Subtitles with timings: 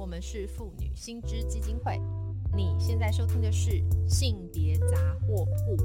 [0.00, 2.00] 我们是妇女新知基金会。
[2.56, 5.76] 你现在收听的是性别杂货铺。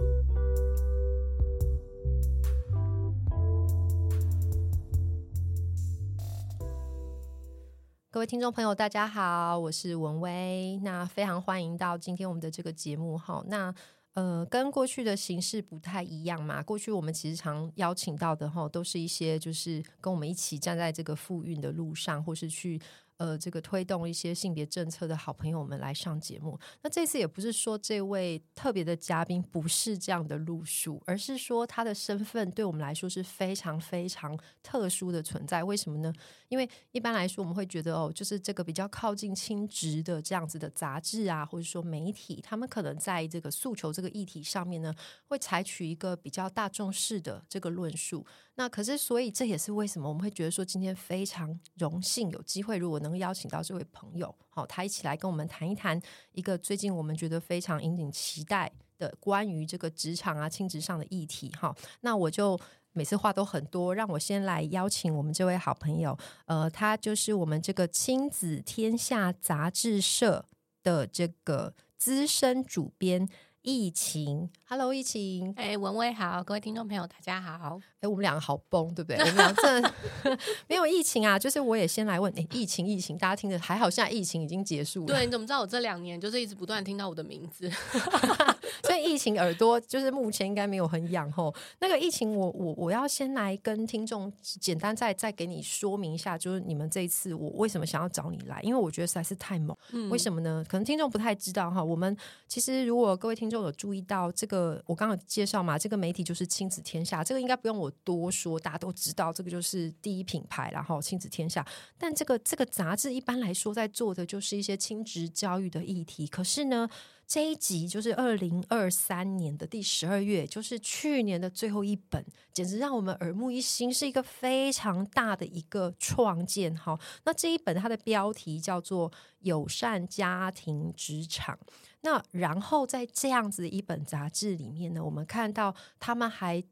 [8.10, 10.78] 各位听众朋友，大家好，我是文威。
[10.78, 13.44] 那非常欢迎到今天我们的这个节目哈。
[13.48, 13.76] 那
[14.14, 16.64] 呃，跟过去的形式不太一样嘛。
[16.64, 22.80] 过去我们其实常邀请到的哈，都是一些就是跟我们一起站在这个复运的路上，或是去。
[23.18, 26.60] 呃，这个推动一些性别政策的好朋友们来上节目。
[26.82, 35.64] 那这次也不是说这位特别的嘉宾不是这样的路数，而是说他的身份对我们来说是非常非常特殊的存在。
[35.64, 36.14] 为什么呢？
[36.50, 44.94] 因为一般来说我们会觉得哦，就是这个比较靠近亲职的这样子的杂志啊，或者说媒体，他们可能在这个诉求这个议题上面呢，
[45.28, 48.26] 会采取一个比较大众式的这个论述。
[48.58, 56.02] 那可是，所以这也是为什么我们会觉得说，今天非常荣幸有机会，如果能邀请到这位朋友，好，他一起来跟我们谈一谈
[56.32, 61.50] 一个最近我们觉得非常引颈期待的关于这个职场啊、亲职上的议题。
[61.52, 62.60] 哈，那我就
[62.94, 70.46] 每次话都很多，让我先来邀请我们这位好朋友，呃，他就是我们这个亲子天下杂志社
[70.82, 73.30] 的这个资深主编。
[73.68, 77.80] 疫情，Hello，疫情，哎，文威好，各位听众朋友，大家好。
[78.06, 79.18] 哎，我们两个好崩，对不对？
[79.20, 79.94] 我们两个
[80.70, 85.08] 没有疫情啊，就是我也先来问，哎，疫情，疫情，大家听着还好，现在疫情已经结束了。
[85.08, 87.70] 对，你怎么知道我这两年就是一直不断听到我的名字？
[88.84, 91.54] 所以疫情耳朵就是目前应该没有很痒吼。
[91.80, 98.60] 那个疫情，我我我要先来跟听众简单再再给你说明一下，就是你们这一次我为什么想要找你来？
[98.62, 99.76] 因为我觉得实在是太猛。
[100.10, 100.64] 为什么呢？
[100.68, 101.84] 可能听众不太知道哈。
[101.84, 102.16] 我们
[102.48, 111.66] 其实如果各位听众有注意到这个，我刚刚介绍嘛，这个媒体就是亲子天下，这个应该不用我多说，大家都知道，这个就是第一品牌，然后亲子天下。
[111.98, 116.90] 但这个这个杂志一般来说在做的就是一些亲职教育的议题，可是呢？
[117.28, 122.24] 这一集就是二零二三年的第十二月，就是去年的最后一本，
[122.54, 126.76] 简直让我们耳目一新，是一个非常大的一个创建。
[126.78, 131.56] 哈，那这一本它的标题叫做《友善家庭职场》。
[132.02, 136.64] 那然后在这样子的一本杂志里面呢，我们看到他们还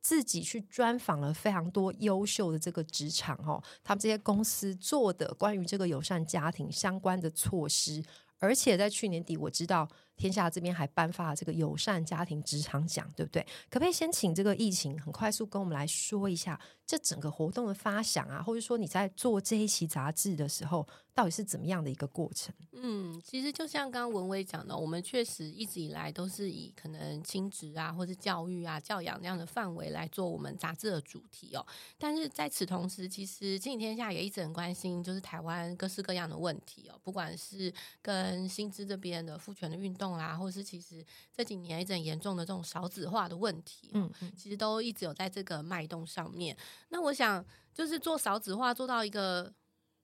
[0.00, 8.02] 自己去专访了非常多优秀的这个职场哦，他们这些公司做的关于这个友善家庭相关的措施。
[8.38, 9.86] 而且在去年底，我知道
[10.20, 13.42] 天下这边还颁发了这个友善家庭职场奖，对不对？
[13.70, 20.86] 可不可以先请这个疫情很快速跟我们来说一下这整个活动的发想啊，或者说你在做这一期杂志的时候？
[21.12, 22.54] 到底是怎么样的一个过程？
[22.72, 31.66] 嗯，其实就像刚刚文威讲的，我们确实一直以来都是以可能亲职啊，或者教育啊、教养那样的范围来做我们杂志的主题哦。
[31.98, 37.70] 但是在此同时，其实亲子天下也一直很关心，就是台湾各式各样的问题哦，不管是
[38.00, 41.04] 跟薪资这边的父权的运动啦，或是其实
[41.34, 46.56] 这几年一直很严重的这种少子化的问题，嗯，其实都一直有在这个脉动上面。
[46.88, 47.44] 那我想，
[47.74, 49.52] 就是做少子化做到一个。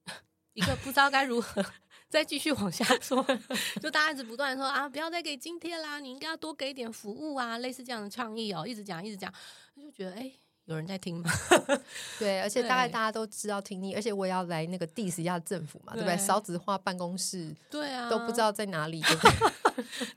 [0.56, 1.62] 一个不知道该如何
[2.09, 3.22] 再继续往下做，
[3.78, 9.31] 就大家一直不断说啊，不要再给津贴啦，你应该要多给点服务啊，类似这样的倡议哦，一直讲一直讲，
[9.77, 10.33] 就觉得哎，
[10.66, 11.31] 有人在听吗？
[12.19, 16.16] 对，而且大概大家都知道听力，而且我也要来那个 diss 一下政府嘛，对不对？
[16.19, 19.03] 少子化办公室，对啊，都不知道在哪里，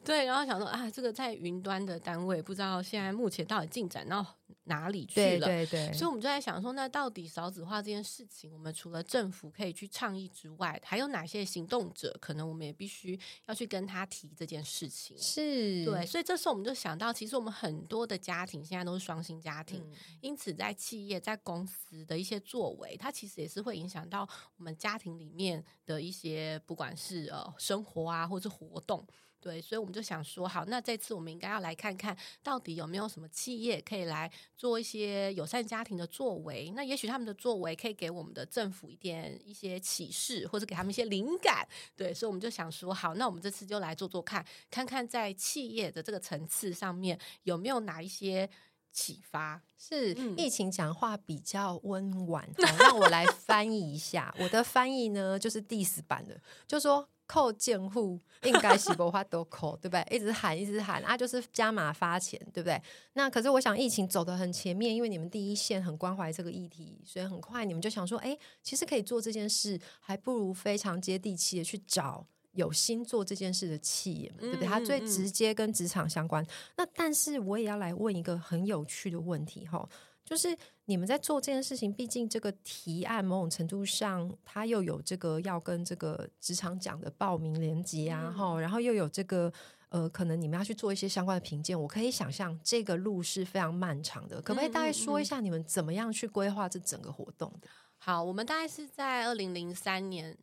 [0.03, 4.25] 对， 然后想说啊，这个在云端的单位，不知道现在目前到底进展到。
[4.69, 5.45] 哪里去了？
[5.45, 12.15] 对对对，所以我们就在想说，那到底少子化这件事情，我们除了政府可以去倡议之外，还有哪些行动者？
[12.21, 15.17] 可能我们也必须要去跟他提这件事情。
[15.17, 19.83] 是对，所以这时候我们就想到，其实我们很多的家庭现在都是双薪家庭，
[20.21, 24.27] 因此在企业、在公司的一些作为，它其实也是会影响到
[24.57, 29.05] 我们家庭里面的一些，不管是呃生活啊，或者活动。
[29.41, 36.71] 对，所以我们就想说，好，那这次我们应该要来看看到底有没有什么企业可以来做一些友善家庭的作为。
[36.75, 41.65] 那也许他们的作为可以给我们的政府一点一些启示，或者给他们一些灵感。
[41.95, 48.49] 对，所以我们就想说，好，那我们这次就来做做看，看看在企业的这个层次上面有没有哪一些
[48.91, 49.61] 启发。
[49.77, 54.35] 是疫情讲话比较温婉，好让我来翻译一下。
[54.37, 57.07] 我的翻译呢，就是 diss 版的，就说。
[57.31, 60.03] 扣建户应该是不花多扣，对不对？
[60.09, 62.81] 一直喊一直喊啊，就是加码发钱，对不对？
[63.13, 74.67] 那可是我想疫情走得很前面，因为你们第一线很关怀这个议题，所以很快你们就想说，哎，其实可以做这件事，还不如非常接地气的去找有心做这件事的企业，对不对？
[74.67, 76.43] 它最直接跟职场相关。
[76.77, 79.87] 那但是我也要来问一个很有趣的问题哈。
[80.29, 80.55] 就是
[80.85, 89.51] 你们在做这件事情，毕竟这个提案某种程度上，它又有这个要跟这个职场讲的报名连接啊，哈，然后又有这个
[89.89, 94.39] 呃，可能你们要去做一些相关的评鉴，我可以想象这个路是非常漫长的。
[94.39, 97.67] 可不可以大概说一下你们怎么样去规划这整个活动的？
[97.97, 100.37] 好，我们大概是在二零零三年。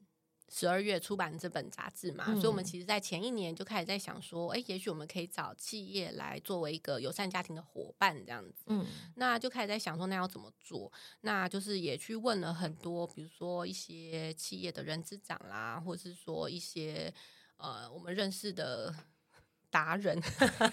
[0.49, 8.63] 十二月出版这本杂志嘛，所以我们其实，在前一年就开始在想说，哎，也许我们可以找企业来作为一个友善家庭的伙伴这样子。
[8.67, 10.91] 嗯，那就开始在想说，那要怎么做？
[11.23, 17.13] 那就是也去问了很多，比如说一些企业的人资长啦，或者是说一些
[17.57, 18.95] 呃我们认识的
[19.69, 20.17] 达人，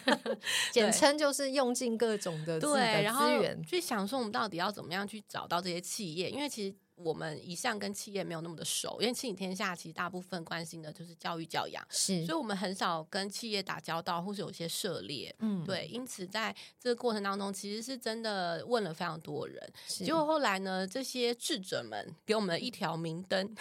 [0.72, 3.26] 简称就是用尽各种的对，然后
[3.68, 6.30] 去想说，我们到底要怎么样去找到这些企业？
[6.30, 6.76] 因为其实。
[6.95, 23.56] 我们一向跟企业没有那么的熟，因为亲子天下其实大部分关心的就是教育教养，是，所以我们很少跟企业打交道，或是有些涉猎，嗯，对，因此在这个过程当中，其实是真的问了非常多人，结果后来呢，这些智者们给我们一条明灯，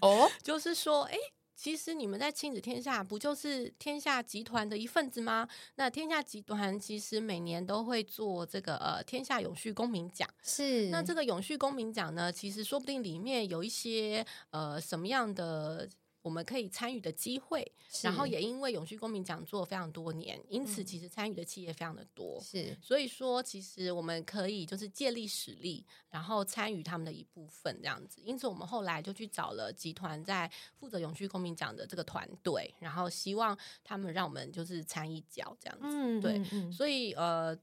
[0.00, 1.16] 哦， 就是说，哎。
[1.58, 5.48] 其实你们在亲子天下不就是天下集团的一份子吗？
[5.74, 10.88] 那天下集团其实每年都会做这个呃天下永续公民奖，是。
[10.90, 15.88] 那这个永续公民奖呢，其实说不定里面有一些呃什么样的。
[16.22, 17.70] 我们可以参与的机会，
[18.02, 22.40] 然后也因为永续公民讲座非常多年，因此其实参与的企业非常的多。
[22.40, 28.20] 是，所以说其实我们可以就是借力使力，然后参与他们的一部分这样子。
[28.24, 36.20] 因此我们后来就去找了集团在负责永续公民奖的这个团队，然后希望他们让我们就是参一脚这样子。
[36.20, 37.58] 对，所以呃。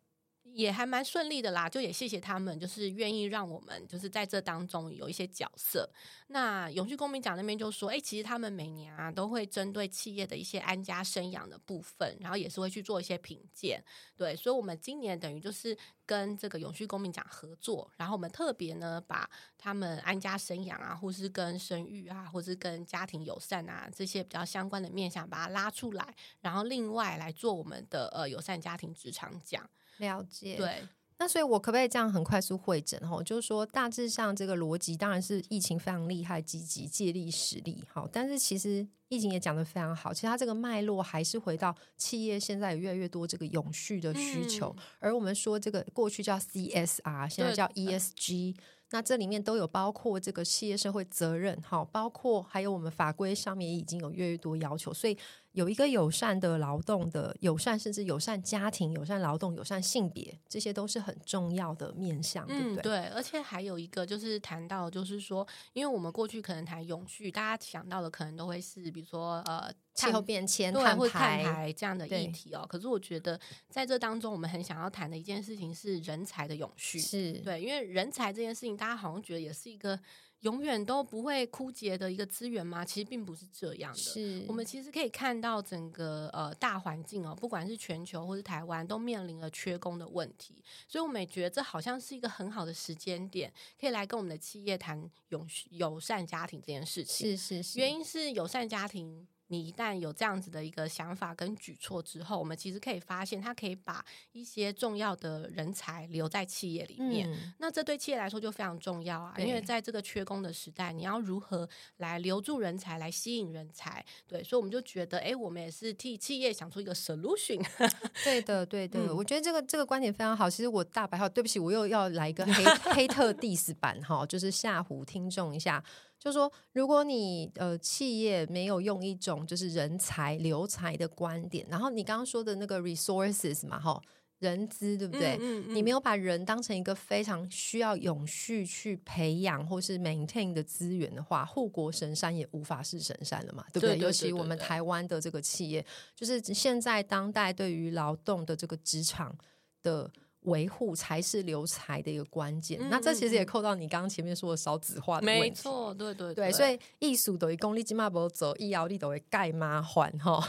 [0.56, 5.90] 也还蛮顺利的啦，就也谢谢他们，就是愿意让我们就是在这当中有一些角色。
[6.28, 13.84] 那永续公民奖那边就说，哎，其实他们每年啊都会针对企业的一些安家生养的部分，然后也是会去做一些评鉴。
[14.16, 29.70] 对，所以我们今年等于就是跟这个永续公民奖合作，然后我们特别呢把他们安家生养啊，或是跟生育啊，或是跟家庭友善啊这些比较相关的面向，把它拉出来，然后另外来做我们的呃友善家庭职场奖。
[29.98, 30.84] 了解，对，
[31.18, 33.24] 那所以，我可不可以这样很快速会诊哈？
[33.24, 48.56] 就是说，大致上这个逻辑当然是疫情非常厉害，积极借力使力，好，但是其实疫情也讲的非常好，其实它这个脉络还是回到企业现在有越来越多这个永续的需求，而我们说这个过去叫 CSR，现在叫 ESG。
[48.92, 55.18] 那这里面都有包括这个企业社会责任，哈，包括还有我们法规上面也已经有越来越多要求，所以
[55.56, 62.84] 有一个友善的劳动的友善，甚至友善家庭、友善劳动、友善性别，这些都是很重要的面向，对不对？
[62.84, 69.74] 对，而且还有一个就是谈到，就是说，因为我们过去可能谈永续，大家想到的可能都会是，比如说呃。
[69.96, 77.00] 气候变迁、碳排这样的议题哦，可是我觉得在这当中，我们很想要谈的一件事情是人才的永续。
[77.00, 79.98] 是对，因为人才这件事情，大家好像觉得也是一个
[80.46, 82.86] 永远都不会枯竭的一个资源吗？
[82.86, 83.98] 其实并不是这样的。
[83.98, 90.64] 是我们其实可以看到整个呃大环境哦，不管是全球或是台湾，都面临了缺工的问题。
[90.88, 93.52] 所以我们也觉得这好像是一个很好的时间点，
[93.82, 97.28] 可以来跟我们的企业谈永续友善家庭这件事情。
[97.32, 99.28] 是是是，原因是友善家庭。
[99.48, 107.30] 你一旦有这样子的一个想法跟举措之后，我们其实可以发现，它可以把一些重要的人才留在企业里面。
[107.60, 114.04] 那这对企业来说就非常重要啊，因为在这个缺工的时代，你要如何来留住人才，来吸引人才？
[114.28, 117.64] 对，所以我们就觉得，哎，我们也是替企业想出一个 solution。
[118.24, 120.50] 对的，对的，我觉得这个这个观点非常好。
[120.50, 125.84] 其实我大白话，对不起，我又要来一个黑 黑特 diss 版哈，就是吓唬听众一下。
[126.26, 134.02] 就说，如果你呃企业没有用一种就是人才留才的观点，然后你刚刚说的那个 resources 嘛，哈，
[134.40, 135.38] 人资对不对？
[135.68, 143.96] 你没有把人当成一个非常需要永续去培养或是 maintain 的资源的话，护国神山也无法是神山了嘛，对不对？
[144.00, 149.38] 尤其我们台湾的这个企业，就是现在当代对于劳动的这个职场
[149.84, 150.12] 的。
[150.46, 152.80] 维护才是留才的一个关键。
[152.90, 155.42] 那这其实也扣到你刚刚前面说的少子化的问题。
[155.42, 156.52] 没错，对对对。
[156.52, 160.48] 所以艺术等于功力起码不走，医疗力都会盖妈还哈。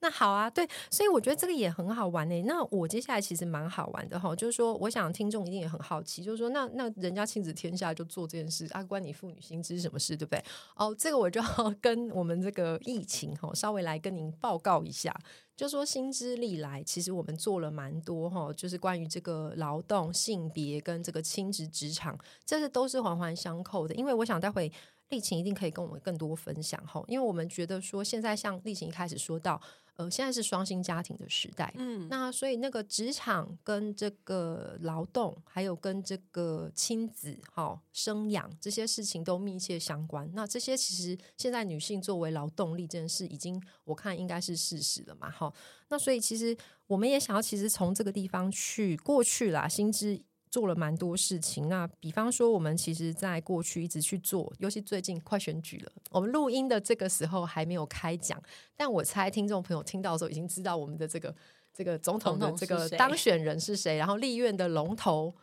[0.00, 2.42] 那好啊，对，所以我觉得这个也很好玩呢。
[2.42, 10.44] 那我接下来其实蛮好玩的哈，就是说，我想听众一定也很好奇，就是说，那那人家亲子天下就做这件事啊，关你妇女心知什么事，对不对？
[10.76, 15.14] 哦，这个我就要 跟我们这个疫情哈，稍微来跟您报告一下。
[15.56, 23.94] 就说新知历来，其实我们做了蛮多哈，就是关于这个劳动性别跟这个亲职职场，这是都是环环相扣的。
[23.94, 24.70] 因为我想待会
[25.08, 29.60] 丽琴一定可以跟我们更多分享哈，因为我们觉得说现在像丽琴一开始说到。
[29.98, 40.30] 呃，现在是双薪家庭的时代，嗯，那所以那个职场跟这个劳动，还有跟这个亲子、哈生养这些事情都密切相关。
[40.34, 45.50] 那这些其实现在女性作为劳动力这件事，已经我看应该是事实了嘛，哈。
[45.88, 46.54] 那所以其实
[46.86, 50.20] 我们也想要，其实从这个地方去过去啦，薪资。
[50.56, 58.42] 做了蛮多事情，那比方说，我们其实在过去一直去做，尤其最近快选举了，我们录音的这个时候还没有开讲，
[58.74, 61.34] 但我猜听众朋友听到的时候已经知道我们的这个
[61.74, 65.34] 这个总统的这个当选人是谁，然后立院的龙头。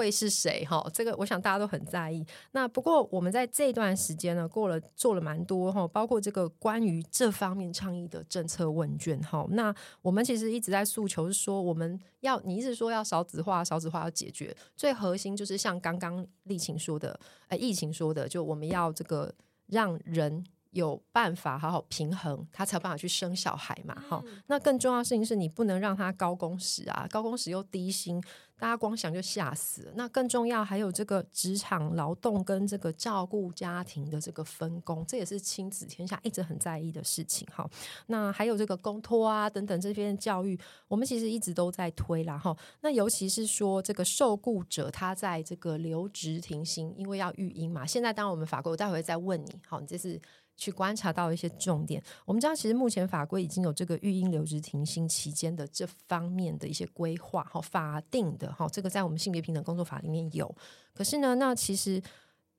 [0.00, 0.64] 会是谁？
[0.64, 2.24] 哈，这个我想大家都很在意。
[2.52, 9.46] 那不过我们在这段时间呢，过了做了蛮多哈，包括这个关于这方面倡议的政策问卷哈。
[9.50, 19.34] 那我们其实一直在诉求是说，我们要你一直说要少子化，少子化要解决，最核心就是像刚刚丽琴说的，呃，疫情说的，就我们要这个
[19.66, 20.42] 让人。
[20.70, 23.94] 有办法好好平衡，他才有办法去生小孩嘛？
[24.08, 28.22] 哈，那更重要的事情是你不能让他高工时啊，高工时又低薪，
[28.56, 29.92] 大家光想就吓死了。
[29.96, 37.48] 那更重要还有这个职场劳动跟这个照顾家庭的这个分工，这也是亲子天下一直很在意的事情。
[37.52, 37.68] 哈，
[38.06, 42.38] 那还有这个公托啊等等这边教育，我们其实一直都在推啦。
[42.38, 47.84] 哈，那尤其是说这个受雇者他在这个留职停薪，因为要育婴嘛。
[47.84, 49.58] 现在当然我们法国，我待会再问你。
[49.66, 50.20] 好，你这是。
[50.60, 52.02] 去观察到一些重点。
[52.26, 60.54] 我们知道，其实目前法规已经有这个育婴留职停薪期间的这方面的一些规划，哈，法定的哈，这个在我们性别平等工作法里面有。
[60.92, 62.02] 可是呢，那其实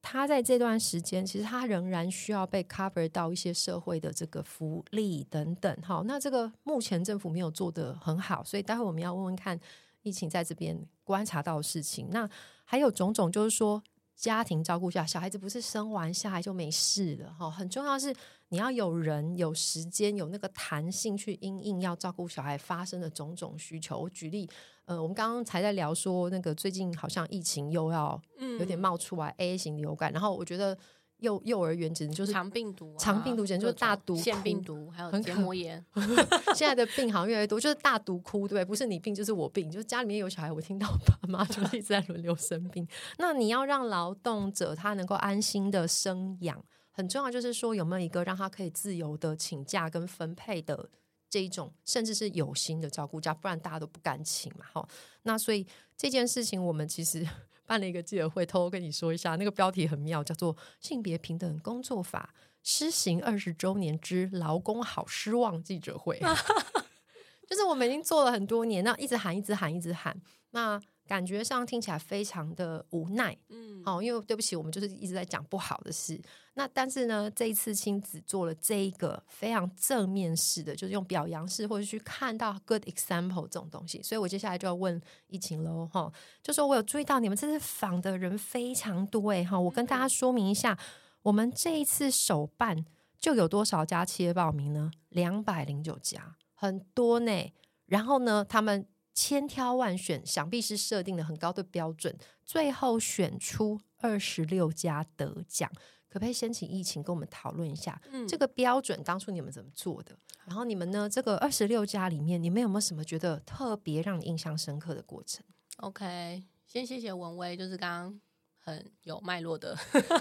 [0.02, 6.02] 他在这段时间，其实他仍然需要被 cover 到一些社会的这个福利等等，哈。
[6.08, 9.60] 那这个目前政府没有做的很好，所以待会我们要问问看，
[10.02, 12.08] 疫情在这边观察到的事情。
[12.10, 12.28] 那
[12.66, 13.84] 还有种种，就是说。
[14.22, 17.50] 家庭照顾下，小孩子不是生完下来就没事了哈。
[17.50, 18.16] 很重要是
[18.50, 24.00] 你要有人、有时间、有那个弹性去因应要照顾小孩发生的种种需求。
[24.00, 24.48] 我举例，
[24.86, 28.22] 呃，我们刚刚才在聊说，那个最近好像疫情又要
[28.60, 30.78] 有点冒出来 A 型流感，然后我觉得。
[31.22, 35.84] 幼幼儿园简直就是肠病毒，肠病毒简直就是大毒腺病毒，还有结膜炎。
[36.54, 38.66] 现在的病好像越来越多，就是大毒窟，对不对？
[38.66, 42.88] 不是你病就是我病，就是家里面有小孩，我听到爸妈就一直在轮流生病。
[43.18, 50.90] 那你要让劳动者他能够安心的生养，很重要，就是说有没有一个让他可以自由的请假跟分配的
[51.32, 54.66] 这一种，甚至是有心的照顾家，不然大家都不敢请嘛。
[54.72, 54.88] 哈，
[55.24, 55.66] 那所以
[55.98, 57.28] 这件事情我们其实。
[57.64, 62.34] 办了一个记者会，偷偷跟你说一下，那个标题很妙，叫做《性别平等工作法
[62.64, 66.20] 施行二十周年之劳工好失望》记者会。
[67.48, 70.82] 就是我们已经做了很多年，那一直喊，一直喊，一直喊，那。
[71.12, 76.18] 感觉上听起来非常的无奈，嗯，好，因为对不起，我们就是一直在讲不好的事。
[76.54, 84.02] 那但是呢，这一次亲子做了这一个非常正面式的，就是用表扬式或者去看到 good example 这种东西。
[84.02, 86.10] 所以我接下来就要问疫情喽，哈，
[86.42, 90.80] 就说我有注意到你们这次访的人非常多，哎，哈，我跟大家说明一下，
[91.24, 92.86] 我们这一次首办
[93.20, 94.90] 就有多少家企业报名呢？
[95.10, 97.52] 两百零九家，很多呢。
[97.88, 98.88] 然后呢，他们。
[99.22, 105.72] 千挑万选，想必是设定了很高的标准，最后选出二十六家得奖。
[106.10, 110.18] 可不可以先请疫情跟我们讨论一下，嗯这个标准当初你们怎么做的？
[110.46, 111.08] 然后你们呢？
[111.08, 115.46] 这个二十六家里面，你们有没有什么觉得特别让你印象深刻的过程
[115.78, 118.22] ？OK，先谢谢文威，就是刚刚。
[118.64, 119.76] 很有脉络的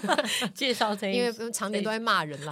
[0.55, 2.51] 介绍这一，因为常年都在骂人啦。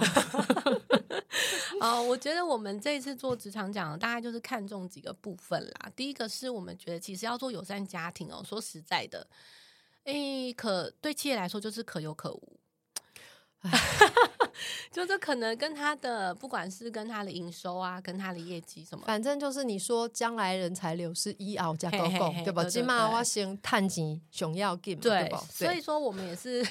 [1.80, 5.90] 啊， 我觉得我们这一次做职场讲，大概就是看重几个部分啦。
[5.96, 9.26] 第一个是我们觉得其实要做友善家庭哦，说实在的，
[10.04, 12.59] 诶，可对企业来说就是可有可无。
[14.90, 22.64] 就这可能跟他的，不管是跟他的营收啊，跟他的业绩什么，反正就是你说将来人才流失一熬加高高，对吧？
[22.64, 25.38] 起码我先探级熊要 game，对吧？
[25.50, 26.66] 所以说我们也是，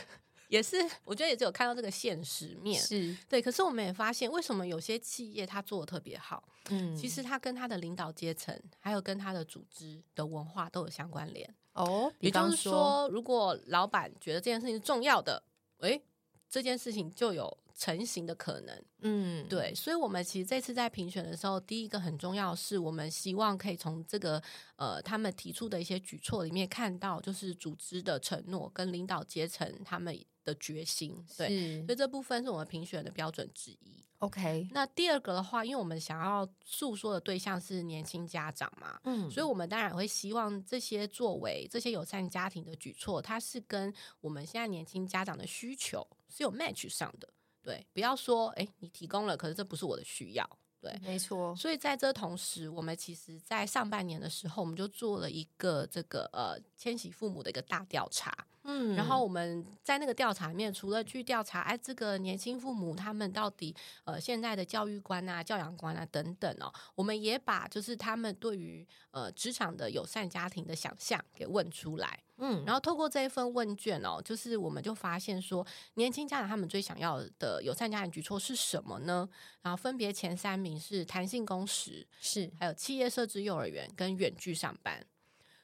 [0.49, 3.41] 也是，我觉得也只有看到这个现实面，是对。
[3.41, 6.43] 可是我们也发现，为什么有些企业他做的特别好？
[6.69, 12.11] 嗯，其实他跟他的领导阶层，还有跟他的组织的文化都有相关联哦。
[12.19, 15.41] 也就是说，如果老板觉得这件事情是重要的，
[15.79, 16.01] 诶。
[16.49, 24.41] 这件事情就有成型的可能，嗯，对，所以，我们其实这次在评选的时候，第一个很重要是我们希望可以从这个
[24.75, 30.17] 呃他们提出的一些举措里面看到，就是组织的承诺跟领导阶层他们。
[30.49, 31.15] 的决心。
[31.37, 34.03] 对，所以这部分是我们评选的标准之一。
[34.19, 47.29] OK，那第二个的话，因为我们想要诉说的对象是年轻家长嘛，嗯所以我们当然会希望这些作为这些友善家庭的举措，它是跟我们现在年轻家长的需求是有 match 上的。
[47.63, 50.49] 对，不要说哎，诶你提供了，可是这不是我的需要。
[50.81, 58.33] 对，没错，所以在这同时，我们其实，在上半年的时候，我们就做了一个这个呃千禧父母的一个大调查。
[58.71, 72.19] 嗯然后我们在那个调查里面，除了去调查哎这个年轻父母他们到底呃现在的教育观啊、教养观啊等等哦，我们也把就是他们对于呃职场的友善家庭的想象给问出来。
[72.41, 79.27] 嗯然后透过这一份问卷哦，就是我们就发现说，年轻家长他们最想要的友善家庭举措是什么呢？
[79.61, 85.05] 然后分别前三名是弹性工时，是还有企业设置幼儿园跟远距上班。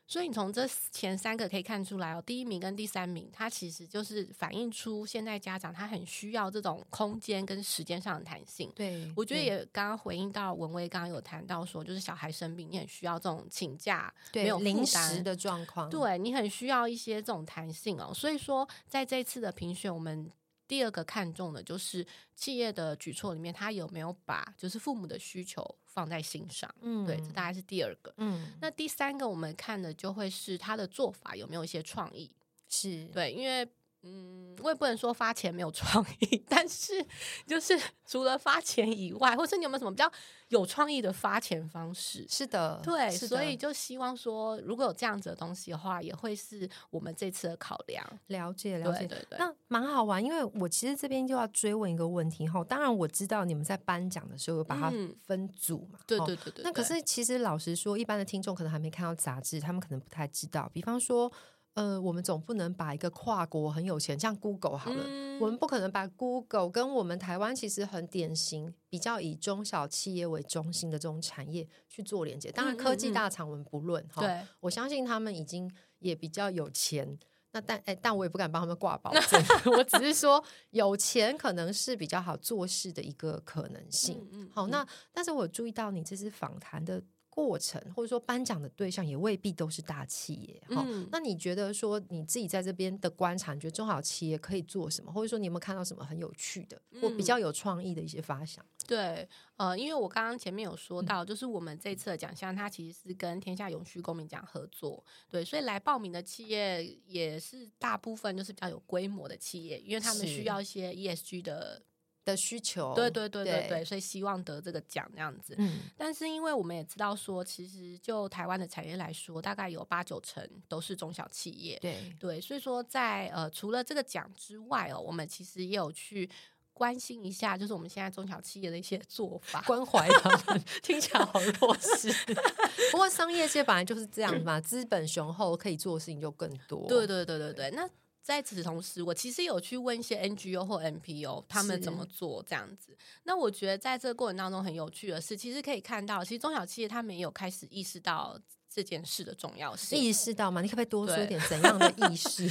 [0.08, 8.72] 所以你从这前三个可以看出来哦，第一名跟第三名，它其实就是反映出现在家长他很需要这种空间跟时间上的弹性。
[8.76, 18.14] 对，我觉得也刚刚回应到文威刚刚有谈到说，就是小孩生病，你很需要这种请假没有临时的状况，对你很需要一些这种弹性哦。
[18.14, 20.32] 所以说，在这次的评选，我们
[20.68, 22.06] 第二个看重的就是
[22.36, 26.74] 企业的举措里面，他有没有把就是父母的需求放在心上。
[26.82, 28.14] 嗯对，这大概是第二个。
[28.18, 32.32] 嗯那第三个，我们看的就会是他的做法有没有一些创意。
[32.68, 33.68] 是对，因为
[34.06, 37.06] 嗯，我也不能说发钱没有创意， 但是
[37.48, 40.10] 就是除了发钱以外，或是你有没有什么比较
[40.50, 42.26] 有创意的发钱方式？
[42.30, 48.06] 是的，对，所以就希望说，如果有这样子的东西的话，也会是我们这次的考量。
[48.28, 49.00] 了解了解。
[49.00, 52.64] 对对对，那蛮好玩，因为我其实这边就要追问一个问题哈。
[52.64, 56.64] 当然我知道你们在颁奖的时候有把它嗯分组嘛，齁对对对对。
[56.64, 60.70] 那可是其实老实说，一般的听众可能还没看到杂志，他们可能不太知道。
[60.72, 61.32] 比方说，
[61.76, 72.50] 呃，我们总不能把一个跨国很有钱，像 Google 好了，嗯我们不可能把 Google 跟我们台湾其实很典型、比较以中小企业为中心的这种产业去做连接。
[72.52, 77.20] 当然，科技嗯大厂我们不论哈，对我相信他们已经也比较有钱。
[77.52, 79.44] 那但哎，但我也不敢帮他们挂保证，
[79.78, 84.26] 我只是说有钱可能是比较好做事的一个可能性。
[84.54, 87.02] 好，那但是我注意到你这次访谈的
[87.36, 90.64] 过程，或者说颁奖的对象也未必都是大企业。
[90.74, 98.66] 哈、嗯那你觉得说你自己在这边的观察，你觉得中小企业可以做什么，或者说你有没有看到什么很有趣的或比嗯较有创意的一些发想？
[98.88, 99.28] 对，
[99.58, 111.82] 呃，因为我刚刚前面有说嗯到，就是我们这次的奖项，它其实是跟天下永续公民奖合作，对，所以来报名的企业也是大部分就是比较有规模的企业，因为他们需要一些 ESG 的，
[112.26, 112.94] 的需求？
[112.96, 115.54] 对对对对对对，所以希望得这个奖这样子。
[115.60, 126.30] 嗯，但是因为我们也知道说，其实就台湾的产业来说，大概有八九成都是中小企业，对，对，所以说在呃除了这个奖之外哦，我们其实也有去
[126.74, 129.62] 关心一下，就是我们现在中小企业的一些做法。
[129.62, 132.12] 关怀他们， 听起来好弱势。
[132.92, 136.88] 不过商业界本来就是这样嘛，资本雄厚，可以做的事情就更多。
[136.88, 137.88] 对对对对对，那。
[138.26, 142.98] 在此同时，我其实有去问一些 NGO 或 NPO 他们怎么做这样子。
[143.22, 148.36] 那我觉得在这个过程当中很有趣的是，其实可以看到，其实中小企业他们也有开始意识到
[148.68, 150.00] 这件事的重要性。
[150.00, 150.60] 意识到吗？
[150.60, 152.50] 你可不可以多说一点怎样的意识？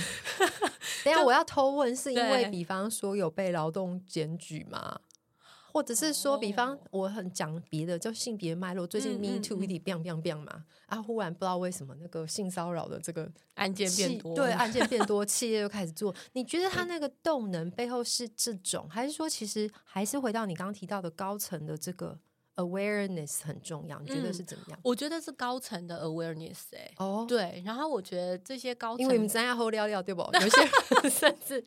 [1.03, 5.01] 等下我要偷问，是因为比方说有被劳动检举吗？
[5.75, 16.15] 或者是说，比方哦我很讲别的，就性别脉络，最近嗯 Me 嗯 Too 一点 biang biang biang 嘛，啊，忽然不知道为什么那个性骚扰的这个案件变多，对案件变多， 企业又开始做。
[16.35, 22.17] 你觉得他那个动能背后是这种，还是说其实还是回到你刚刚提到的高层的这个
[22.55, 23.99] awareness 很重要？
[23.99, 24.79] 你觉得嗯是怎么样？
[24.85, 30.23] 我觉得是高层的 awareness 哎、哦，对，然后我觉得这些高层，因为你们咱要后聊聊对不？
[30.41, 31.67] 有些人甚至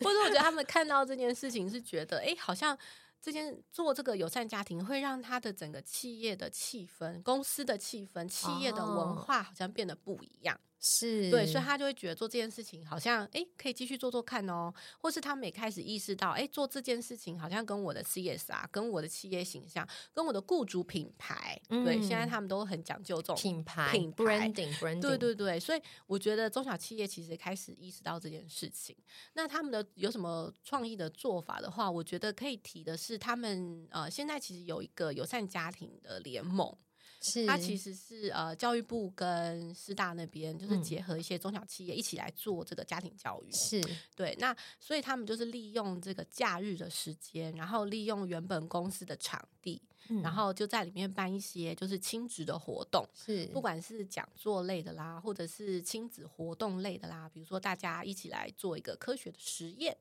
[0.00, 2.76] 或者我觉得他们看到这件事情是觉得，哎，好像
[3.22, 10.60] 这件做这个友善家庭会让他的整个企业的气氛、公司的气氛、企业的文哦化好像变得不一样。
[10.84, 28.96] 是对，所以他就会觉得做这件事情好像哎可以继续做做看哦，或是他们也开始意识到，哎，做这件事情好像跟我的 CSR、跟我的企业形象、跟我的雇主品牌，对，现在嗯他们都很讲究这种品牌品牌 branding branding，对对对，所以我觉得中小企业其实开始意识到这件事情。
[29.34, 36.76] 那他们的有什么创意的做法的话，我觉得可以提的是，他们呃现在其实有一个友善家庭的联盟。
[37.22, 43.52] 是它其实是呃教育部跟师大那边就是嗯结合一些中小企业一起来做这个家庭教育。
[43.52, 43.80] 是
[44.16, 53.08] 对，那所以他们就是利用这个假日的时间，然后利用原本公司的场地，嗯然后就在里面办一些就是亲子的活动。
[53.14, 59.96] 是不管是讲座类的啦，或者是亲子活动类的啦，比如说大家一起来做一个科学的实验，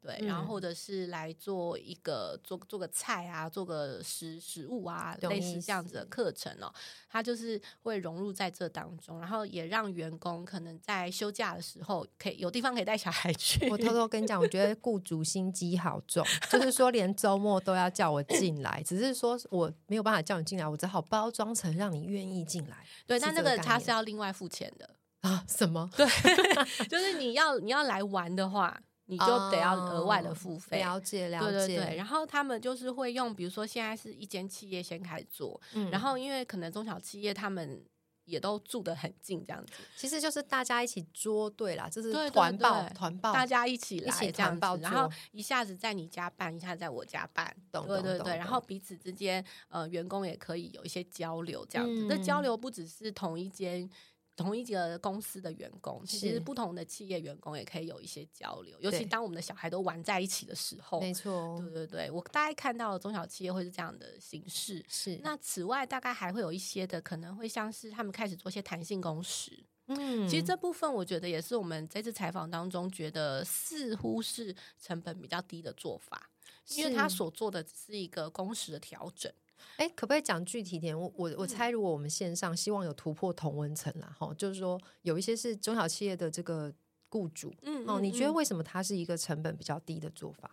[0.00, 6.72] 对，然后嗯或者是来做一个做做个菜啊，做个食食物啊，懂类似意这样子的思课程哦，
[7.10, 13.68] 它就是会融入在这当中，然后也让员工可能在休假的时候可以有地方可以带小孩去。
[13.68, 24.88] 我偷偷跟你讲，我觉得雇主心机好重，就是说连周末都要叫我进来，只是说我没有办法叫你进来，我只好包装成让你愿意进来对，是但那个他是要另外付钱的，
[25.22, 25.44] 啊？
[25.48, 25.90] 什么？
[25.96, 26.06] 对
[26.86, 30.78] 就是你要你要来玩的话，你就得要额外的付费。
[30.78, 37.82] 了解了解，对对对，然后他们就是会用，比如说现在是一间企业先开始做，嗯然后因为可能中小企业他们
[38.24, 52.06] 也都住得很近，这样子，其实就是大家一起捉对啦，就是团报团报，大家一起来这样报子，然后一下子在你家办，一下子在我家办，懂对对对，然后彼此之间呃员工也可以有一些交流，这样子。
[52.08, 53.88] 那、嗯交流不只是同一间。
[54.36, 64.84] 同一个公司的员工，其实不同的企业员工也可以有一些交流，尤其当我们的小孩都玩在一起的时候，没错，对对对，我大概看到的中小企业会是这样的形式。
[64.88, 69.64] 是那此外，大概还会有一些的，可能会像是他们开始做一些弹性工时。
[69.88, 76.28] 嗯其实这部分我觉得也是我们这次采访当中觉得似乎是成本比较低的做法，
[76.70, 79.32] 因为他所做的只是一个工时的调整。
[79.76, 80.98] 哎，可不可以讲具体点？
[80.98, 86.72] 我我嗯我猜，如果我们线上希望有突破同温层啦，哈，就是说有一些是中小企业的这个
[87.08, 90.50] 雇主，嗯哦，你觉得嗯为什么它是一个成本比较低的做法？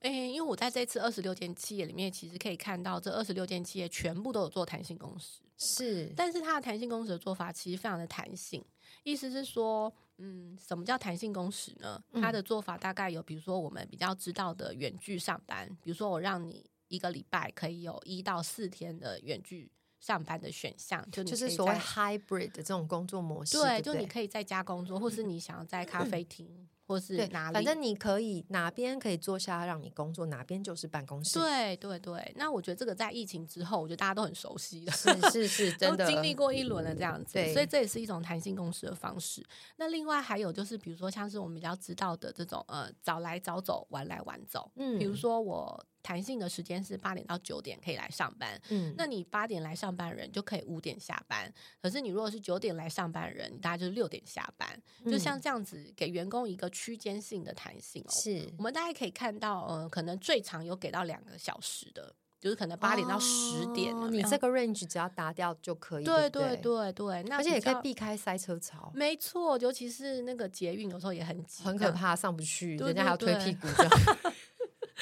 [0.00, 5.42] 诶，因为我在这次二十六间企业里面，其实可以看到这二十六间企业全部都有做弹性工时。
[5.56, 8.64] 是，但是它的弹性工时的做法其实非常的弹性，
[9.04, 12.02] 意思是说，嗯，什么叫弹性工时呢？
[12.14, 32.32] 它嗯的做法大概有，比如说我们比较知道的远距上班，比如说我让你一个礼拜可以有一到四天的远距上班的选项，就就是所谓 hybrid 的这种工作模式，对，对对，就你可以在家工作，或是你想要在咖啡厅，或是，哪里，反正你可以哪边可以坐下让你工作，哪边就是办公室。，对对对。
[32.36, 34.92] 那我觉得这个在疫情之后，我觉得大家都很熟悉了。
[34.92, 39.40] 是是是， 真的都经历过一轮了这样子，对所以这也是一种弹性公司的方式。
[39.76, 44.68] 那另外还有就是，比如说像是我们比较知道的这种呃早来早走，晚来晚走。
[44.74, 51.52] 嗯比如说我弹性的时间是八点到九点可以来上班，嗯，那你八点来上班的人就可以五点下班。
[51.80, 54.68] 可是你如果是九点来上班的人，你大概就是六点下班。
[55.06, 73.92] 就像这样子，给员工一个区间性的弹性是我们大概可以看到，呃，可能最长有给到两个小时的，就是可能八点到十点、你这个 range 只要达掉就可以，对对对对对，那而且也可以避开塞车潮，没错，尤其是那个捷运有时候也很挤，很可怕，上不去，对人家还要推屁股 这样。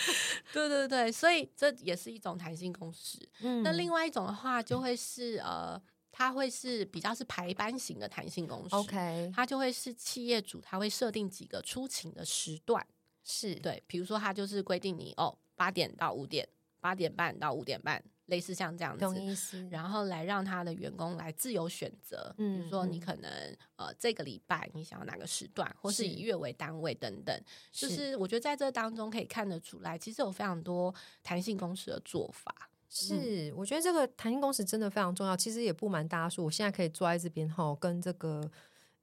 [0.53, 3.19] 对对对，所以这也是一种弹性工时。
[3.41, 8.75] 嗯那另外一种的话，就会是呃，它会是比较是排班型的弹性工时。
[8.77, 12.85] OK 它就会是企业主他会设定几个出勤的时段，
[13.25, 16.49] 是对，比如说他就是规定你哦八点到五点，
[16.81, 19.69] 八点半到五点半，类似像这样懂子。
[19.69, 23.31] 然后来让他的员工来自由选择，比嗯如说你嗯可能
[23.77, 27.39] 呃这个礼拜你想要哪个时段，或是是以月为单位等等，
[27.71, 32.71] 就是是我觉得在这当中可以看得出来，其实有非常多弹性工时的做法。
[32.89, 35.37] 是，我觉得这个弹性工时真的非常重要。
[35.37, 38.51] 其实也不瞒大家说，我现在可以坐在这边哈，跟这个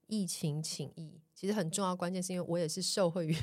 [0.08, 1.96] 疫情请益，其实很重要。
[1.96, 3.38] 关键是因为我也是受惠于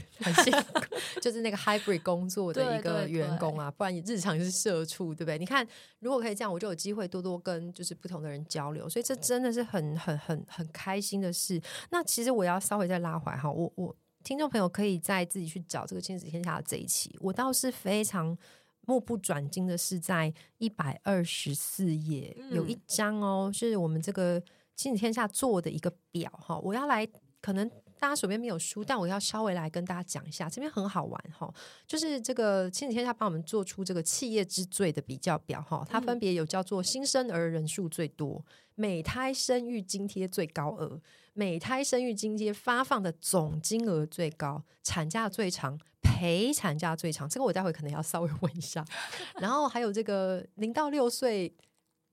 [1.22, 5.38] 就是那个 hybrid 工作的一个员工啊，不然你日常是社畜，对不对？
[5.38, 5.64] 你看，
[6.00, 11.62] 如果可以这样，我就有机会多多跟就是不同的人交流，所以这真的是很很很很开心的事。
[11.90, 18.36] 那其实我要稍微再拉回来哈，我我听众朋友可以再自己去找这个《亲子天下》的这一期，我倒是非常。
[18.86, 24.38] 目不转睛的是，在一百二十四页有一嗯张哦，是我们这个
[24.76, 26.58] 亲子天下做的一个表哈。
[26.58, 27.08] 我要来，
[27.40, 27.70] 可能
[28.04, 31.50] 大家手边没有书，但我要稍微来跟大家讲一下，这边很好玩哈。
[31.86, 41.00] 就是这个亲子天下帮我们做出这个企业之最的比较表哈，它分别有叫做新生儿人数最多、每胎生育津贴最高额、
[41.32, 45.80] 每胎生育津贴发放的总金额最高、产假最长。
[46.02, 48.84] 陪产假最长，这个我待会可能要稍微问一下。
[49.40, 51.52] 然后还有这个零到六岁，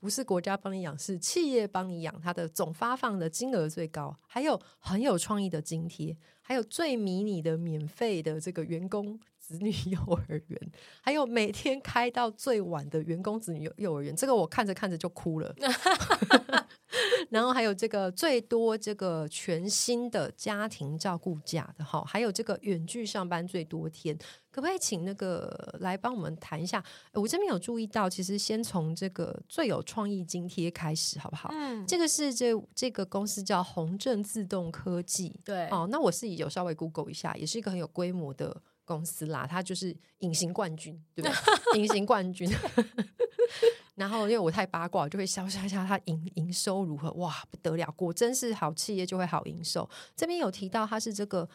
[0.01, 15.55] 不是国家帮你养，是企业帮你养，它的总发放的金额最高，还有很有创意的津贴，还有最迷你的免费的这个员工子女 幼儿园，还有每天开到最晚的员工子女幼幼儿园，这个我看着看着就哭了。
[17.29, 24.17] 然后还有这个最多这个全新的家庭照顾假的哈，还有这个远距上班最多天，
[24.51, 26.83] 可不可以请那个来帮我们谈一下？
[27.13, 31.49] 我这边有注意到，其实先从这个最有创意津贴开始，好不好？
[31.53, 41.35] 嗯，这个是这这个公司叫宏正自动科技，对，哦，那我是有稍微 Google 一下，也是一个很有规模的公司啦，它就是隐形冠军，对不对？
[41.79, 42.49] 隐形冠军。
[43.95, 47.11] 然后因为我太八卦，我就会消消消，它营营收如何？
[47.13, 47.91] 哇，不得了！
[47.91, 49.87] 果真是好企业就会好营收。
[50.15, 51.47] 这边有提到它是这个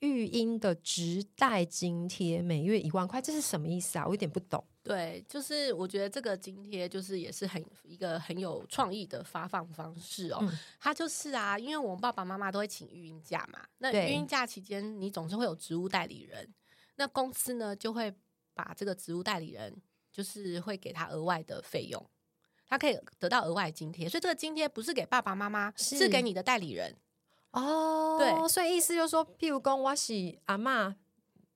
[0.00, 4.04] 育婴的直贷津贴，每月一万块，这是什么意思啊？
[4.06, 4.62] 我有点不懂。
[4.84, 10.38] 对，就是我觉得这个津贴就是也是很一个很有创意的发放方式哦。
[10.42, 16.48] 嗯它就是啊，因为我们爸爸妈妈都会请育婴假嘛，那育婴假期间你总是会有职务代理人，
[16.96, 18.14] 那公司呢就会
[18.54, 19.74] 把这个职务代理人
[20.12, 22.04] 就是会给他额外的费用，
[22.66, 26.94] 他可以得到额外的津贴，所以这个津贴不是给爸爸妈妈，是是给你的代理人。
[27.52, 30.94] 哦，对所以意思就是说，譬如讲我是阿嬷，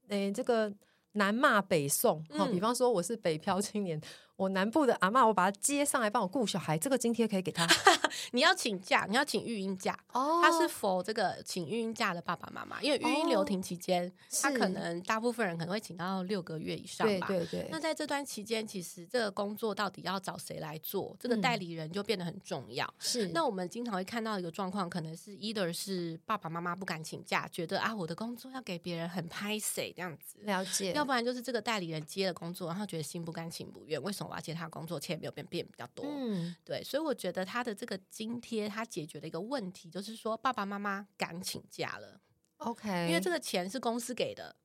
[0.09, 0.73] 诶、这个
[1.13, 4.01] 南骂北送，好、嗯比方说我是北漂青年，
[4.37, 7.67] 我南部的阿嬷，我把她接上来帮我顾小孩，这个津贴可以给她。
[8.33, 12.83] 你要请假，你要请育婴假，哦他是否这个请育婴假的爸爸妈妈？
[12.83, 17.27] 因为育婴留停期间，他是可能大部分人可能会请到六个月以上对嘛。
[17.27, 22.93] 对对那，在这段期间，其实这个工作到底要找谁来做，这个嗯代理人就变得很重要。
[22.99, 36.05] 是那我们经常会看到一个状况，可能是 either 是爸爸妈妈不敢请假，觉得啊我的工作要给别人很拍谁这样子，了解，要不然就是这个代理人接了工作，然后觉得心不甘情不愿，为什么我要接他的工作，钱也没有变变比较多？
[36.09, 42.21] 嗯，对，所以我觉得他的这个津贴，他解决的一个问题，就是说爸爸妈妈敢请假了
[42.59, 44.57] ，OK，因为这个钱是公司给的，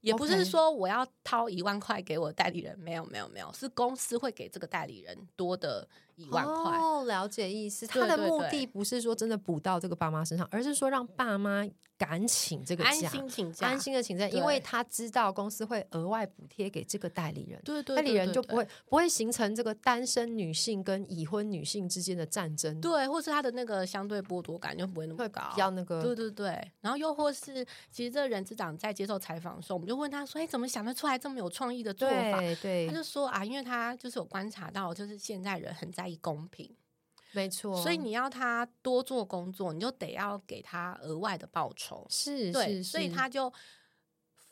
[0.00, 6.78] 也不是说我要掏一万块给我代理人，没有没有没有，是公司会给这个代理人多的一万块。
[6.78, 7.86] 哦，了解意思。
[7.86, 11.66] 他的目的不是说真的补到这个爸妈身上，而是说让爸妈
[12.00, 17.60] 敢请这个安假，心请假，安心的请假，因为他知道公司会额外补贴给这个代理人。
[17.62, 32.88] 对对，代理对对对人就不会不会形成这个单身女性跟已婚女性之间的战争，对，或是他的那个相对剥夺感就不会那么高，比较那个对对对，然后又或是，其实这个人资长在接受采访的时候，我们就问他说：“哎，怎么想得出来这么有创意的做法？”对对。
[32.88, 36.74] 他，就说啊，因为他就是有观察到，就是现在人很在意公平，
[37.32, 42.06] 没错，所以你要他多做工作，你就得要给他额外的报酬。
[42.10, 43.52] 是对，是，所以他就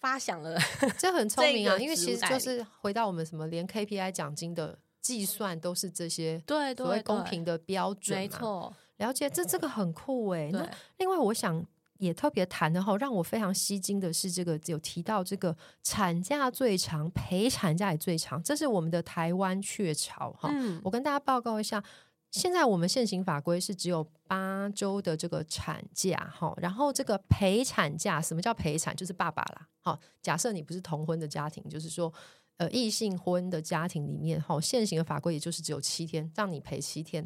[0.01, 0.59] 发想了，
[0.99, 8.29] 这很聪明啊，因为其实就是回到我们什么连 KPI 奖金的计算都是这些对所谓公平的标准，没。
[8.29, 10.51] 错，了解，这这个很酷哎。
[10.51, 11.65] 对那另外，我想
[11.99, 20.49] 也特别谈的哈，让我非常吸睛的是这个有提到这个产假最长，陪产假也最长，这是我们的台湾雀巢哈。
[20.53, 21.83] 嗯，我跟大家报告一下，
[22.31, 28.95] 现在我们现行法规是只有八周的这个产假哈，然后这个陪产假，什么叫陪产？
[28.95, 29.69] 就是爸爸啦。
[29.81, 32.13] 好，假设你不是同婚的家庭，就是说。
[32.59, 37.25] 呃，异性婚的家庭里面，哈，现行的法规也就是只有七天，让你陪七天。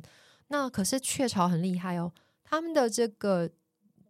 [0.49, 2.13] 那可是雀巢很厉害哦，
[2.45, 3.49] 他们的这个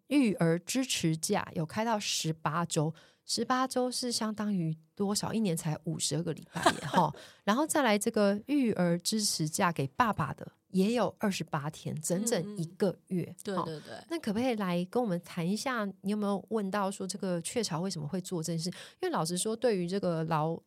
[0.08, 2.92] 育儿支持假有开到十八周，
[3.24, 5.32] 十八周是相当于多少？
[5.32, 7.14] 一年才五十二个礼拜耶，哈。
[7.44, 13.34] 然后再来这个育儿支持假给爸爸的也有二十八天，整整一个月。
[13.42, 15.84] 齁对对对，那可不可以来跟我们谈一下？
[16.02, 18.68] 你有没有问到说这个雀巢为什么会做这件事？
[19.00, 20.60] 因为老实说，对于这个劳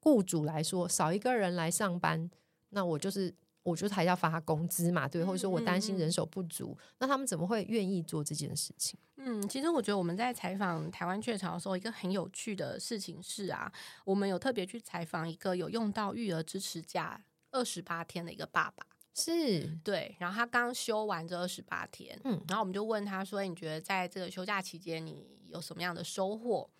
[0.00, 2.30] 雇主来说，少一个人来上班，
[2.70, 3.34] 那我就是
[3.68, 8.98] 我就是还要发他工资嘛，对，或者说我担心人手不足，那他们怎么会愿意做这件事情？
[9.16, 13.70] 嗯，其实我觉得我们在采访台湾雀巢的时候，一个很有趣的事情是啊，
[14.04, 18.86] 我们有特别去采访一个有用到育儿支持假二十八天的一个爸爸。
[19.14, 26.70] 是对，然后他刚休完这二十八天，嗯然后我们就问他说：“哎你觉得在这个休假期间，你有什么样的收获？”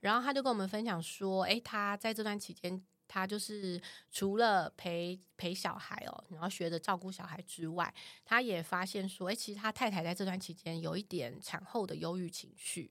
[0.00, 2.82] 然后他就跟我们分享说：“哎，他在这段期间，
[3.14, 12.90] 他就是除了陪陪小孩哦，然后学着照顾小孩之外，他也发现说，哎，其实他太太在这段期间有一点产后的忧郁情绪。”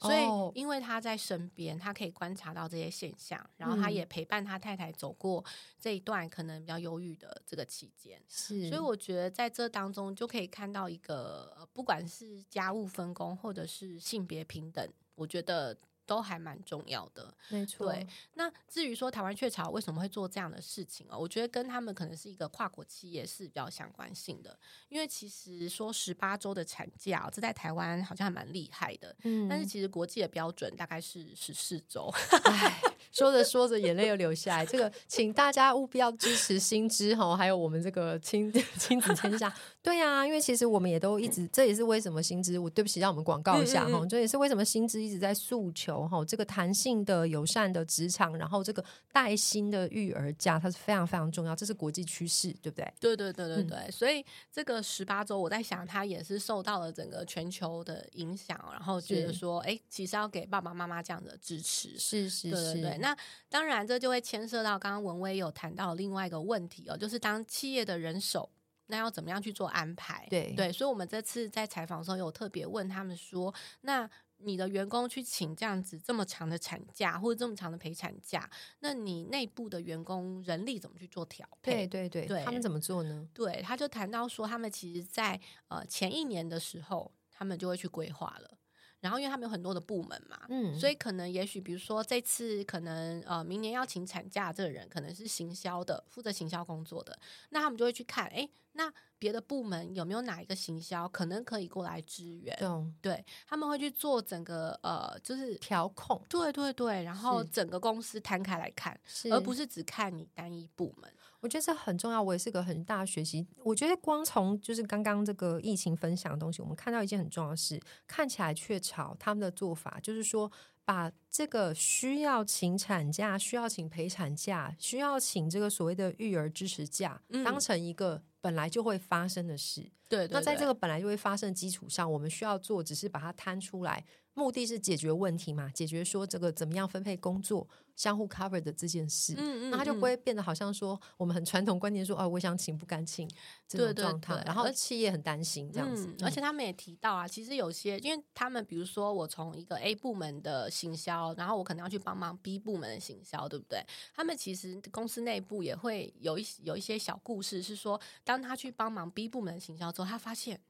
[0.00, 5.44] 所哦以，因为他在身边，他可以观察到这些现象，然后他嗯也陪伴他太太走过
[5.80, 8.22] 这一段可能比较忧郁的这个期间。
[8.28, 15.76] 是，所以我觉得在这当中就可以看到一个，呃不管是家务分工或者是性别平等，我觉得
[16.08, 17.32] 都还蛮重要的。
[17.50, 24.58] 没错，对，那至于说台湾雀巢为什么会做这样的事情哦，我觉得跟他们可能是一个跨国企业是比较相关性的。
[24.88, 32.10] 因为其实说十八周的产假，这在台湾好像还蛮厉害的，嗯但是其实国际的标准大概是十四周。
[32.44, 32.80] 唉，
[33.12, 34.64] 说着说着眼泪又流下来。
[34.64, 39.54] 这个，请大家务必要支持新知哈，还有我们这个亲 亲子天下。
[39.82, 52.92] 对呀、因为其实我们也都一直，这也是为什么新知，我对不起，让我们广告一下哈，这也是为什么新知一直在诉求哈，这个弹性的、友善的职场，然后这个带薪的育儿假，它是非常非常重要，这是国际趋势，对不对？
[53.00, 61.98] 对对对对嗯对，所以这个十八周，我在想，它也是受到了整个全球的影响，然后觉得说，哎，其实要给爸爸妈妈这样的支持。
[61.98, 63.16] 是是对对对，那
[63.48, 68.50] 当然这就会牵涉到刚刚文威有谈到另外一个问题哦，就是当企业的人手。
[68.90, 70.26] 那要怎么样去做安排？
[70.30, 78.48] 对对，所以我们这次在采访的时候有特别问他们说，那你的员工去请这样子这么长的产假或者这么长的陪产假，
[78.80, 81.86] 那你内部的员工人力怎么去做调配？
[81.86, 83.28] 对对对，对他们怎么做呢？
[83.34, 88.57] 对，他就谈到说，他们其实在呃前一年的时候，他们就会去规划了。
[89.00, 97.18] 然后，因为他们有很多的部门嘛，嗯所以可能也许，比如说这次可能呃明年要请产假这个人可能是行销的，负责行销工作的，
[97.50, 102.56] 那他们就会去看，哎，那别的部门有没有哪一个行销可能可以过来支援？
[102.58, 108.98] 懂对，他们会去做整个呃，就是调控对对对，然后整个公司摊开来看，
[109.30, 111.12] 而不是只看你单一部门。
[111.40, 113.46] 我觉得这很重要，我也是个很大的学习。
[113.62, 120.50] 我觉得光从就是刚刚这个疫情分享的东西，我们看到一件很重要的事，看起来雀巢他们的做法就是说，
[120.84, 129.82] 把这个需要请产假、需要请陪产假、需要请这个所谓的育儿支持假，嗯当成一个本来就会发生的事。
[130.08, 134.02] 对对那在这个个本来就会发生的基础上，我们需要做，只是把它摊出来，
[134.38, 139.34] 目的是解决问题嘛，解决说这个怎么样分配工作、相互 cover 的这件事。
[139.36, 143.28] 嗯那他就不会变得好像说我们很传统观念说哦，我想请不敢请
[143.66, 153.84] 这种状态，然后企业很担心这样子，嗯，而且他们也提到啊，其实有些，因为他们比如说我从一个 A 部门的行销，然后我可能要去帮忙 B 部门的行销，对不对？
[154.14, 160.60] 他们其实公司内部也会有一有一些小故事，是说当他去帮忙 B 部门的行销之后，他发现。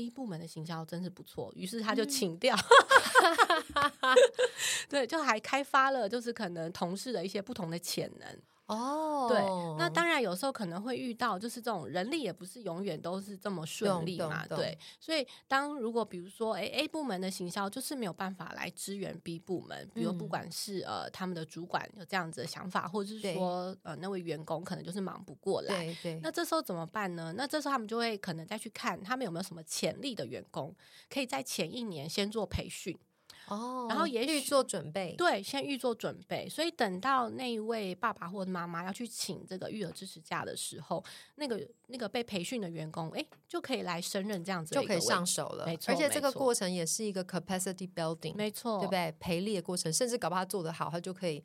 [0.00, 2.56] B 部门的行销真是不错，于是他就请掉，
[4.88, 8.26] 对，就还开发了，就是可能同事的一些不同的潜能。
[8.70, 9.38] 哦，对，
[9.78, 14.78] 那当然有时候可能会遇到，就是这种人力也不是永远都是这么顺利嘛，对。
[15.00, 25.76] 所以当如果比如说，哎，A 部门的行销就是没有办法来支援 B 部门，比如嗯不管是呃他们的主管有这样子的想法，或者是对说呃那位员工可能就是忙不过来。
[25.84, 27.34] 对对，那这时候怎么办呢？
[27.36, 30.72] 那这时候他们就会可能再去看他们有没有什么潜力的员工，
[31.08, 32.96] 可以在前一年先做培训，
[33.50, 49.12] 哦，然后也许预做准备，对，先预做准备，所以等到那一位爸爸或者妈妈要去请这个育儿支持假的时候，那个那个被培训的员工，哎，就可以来胜任这样子就可以上手了，没错而且这个过程也是一个 capacity building，没错，对不对？
[49.18, 51.42] 培力的过程，甚至搞不好他做得好，他就可以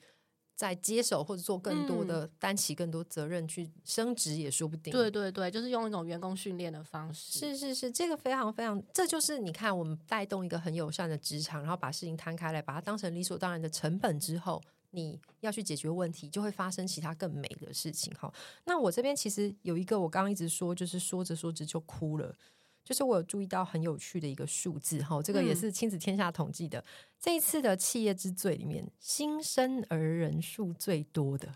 [0.55, 4.91] 再接手或者做更多的、担起更多责任去升职也说不定。
[4.91, 18.13] 嗯对对对，就是用一种员工训练的方式，是是是，这个非常非常，这就是你看，我们带动一个很友善的职场，然后把事情摊开来，把它当成理所当然的成本之后，你要去解决问题，就会发生其他更美的事情。
[18.15, 22.33] 哈，那我这边其实有一个，我刚刚一直说，就是说着说着就哭了。
[22.85, 26.81] 就是我有注意到很有趣的一个数字哈，这个也嗯是亲子天下统计的。
[27.19, 31.49] 这一次的企业之最里面，新生儿人数最多的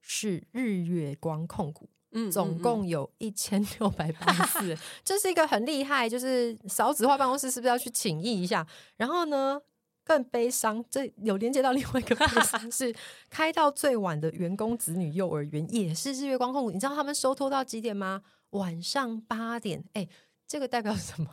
[0.00, 8.66] 是日月光控股，嗯总共有一千六百八十四， 这是一个很厉害，就是少子化办公室是不是要去请益一下？
[8.96, 9.60] 然后呢，
[10.02, 12.94] 更悲伤，这有连接到另外一个悲伤 是
[13.28, 18.22] 开到最晚的员工子女幼儿园也是日月光控股，你知道他们收托到几点吗？
[18.52, 20.08] 晚上八点，哎。
[20.46, 21.30] 这个代表什么？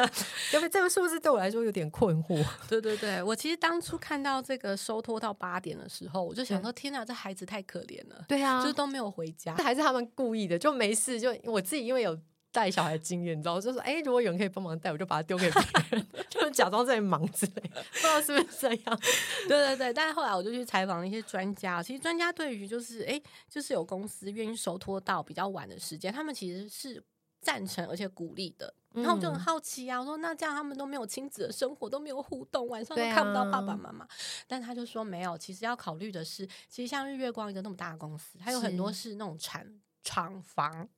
[0.54, 2.42] 因为这个数字对我来说有点困惑。
[2.68, 9.54] 对对对，我其实当初看到这个收托到八点的时候，我就想说，天哪，这孩子太可怜了，对啊就是都没有回家。
[9.56, 11.20] 还是他们故意的，就没事。
[11.20, 12.18] 就我自己因为有
[12.50, 19.00] 带小孩的经验，你知道，就说哎、如果有人可以帮忙带，我就把它丢给别人， 就假装在忙之类，不知道是不是这样。
[19.48, 23.20] 对对对，但是后来我就去采访了一些专家，其实专家对于就是哎，
[23.50, 27.02] 就是有公司愿意收托到比较晚的时间，他们其实是
[27.42, 28.72] 赞成而且鼓励的。
[28.94, 34.06] 然后我就很嗯好奇啊，我说那这样他们都没有亲子的生活，都没有互动，晚上都看不到爸爸啊妈妈。
[34.46, 40.88] 但他就说没有，其实要考虑的是，其实像日月光一个那么大的公司，它有很多是是那种产厂房。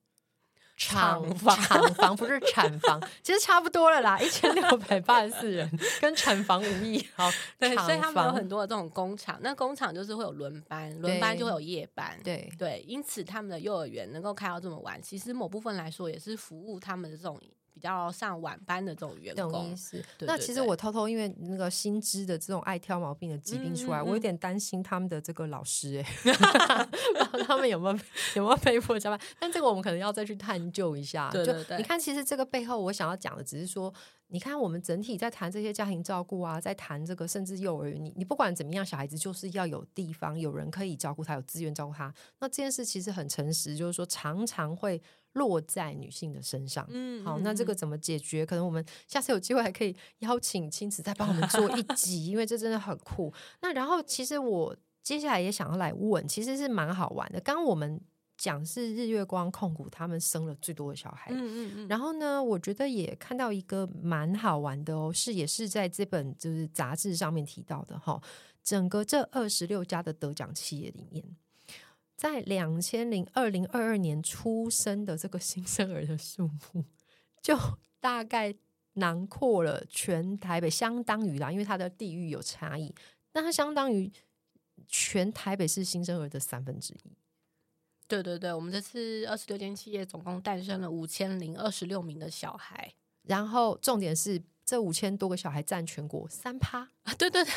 [0.76, 7.06] 厂房厂房不是产房，其实差不多了啦，一千六百八十四人跟产房无异。
[7.14, 17.40] 好，对，所以他们有很多的这种工厂，那工厂就是会有轮班，轮班就会有夜班，对对，因此他们的幼儿园能够开到这么晚，其实某部分来说也是服务他们的这种
[17.74, 19.76] 比较上晚班的这种员懂工意。
[19.76, 20.02] 思。
[20.20, 26.88] 那其实我偷偷因为那个新知的这种爱挑毛病的疾病出来，嗯嗯嗯我有点担心他们的这个老师 哎、
[27.46, 27.98] 他们有没有
[28.36, 29.20] 有没有被迫加班？
[29.38, 31.28] 但这个我们可能要再去探究一下。
[31.30, 33.92] 就对对对你看，其实这个背后我想要讲的只是说。
[34.28, 42.12] 你看，我们整体在谈这些家庭照顾啊，在谈这个甚至幼儿园，你你不管怎么样，小孩子就是要有地方有人可以照顾他，有资源照顾他。
[42.40, 45.00] 那这件事其实很诚实，就是说常常会
[45.34, 46.84] 落在女性的身上。
[46.90, 48.44] 嗯好，那这个怎么解决？
[48.44, 53.32] 可能我们下次有机会还可以邀请亲子再帮我们做一集， 因为这真的很酷。
[53.60, 57.40] 那然后，其实我接下来也想要来问，其实是蛮好玩的。
[57.40, 58.00] 刚刚我们
[58.36, 68.20] 讲是日月光控股他们生了最多的小孩，嗯嗯嗯，然后呢，我觉得也看到一个蛮好玩的哦，是也是在这本就是杂志上面提到的哈、
[68.62, 71.24] 整个这二十六家的得奖企业里面，
[72.16, 76.84] 在两千零二零二二年出生的这个新生儿的数目，
[77.42, 77.58] 就
[78.00, 78.54] 大概
[78.94, 82.94] 囊括了全台北，相当于啦，因为它的地域有差异，
[83.32, 84.12] 那它相当于
[84.86, 87.16] 全台北市新生儿的三分之一。
[88.06, 92.92] 对对对，我们这次二十六间企业总共诞生了五千零二十六名的小孩
[93.22, 96.80] 然后重点是，这五千多个小孩占全国三趴。
[97.02, 97.14] 啊！
[97.18, 97.52] 对对对，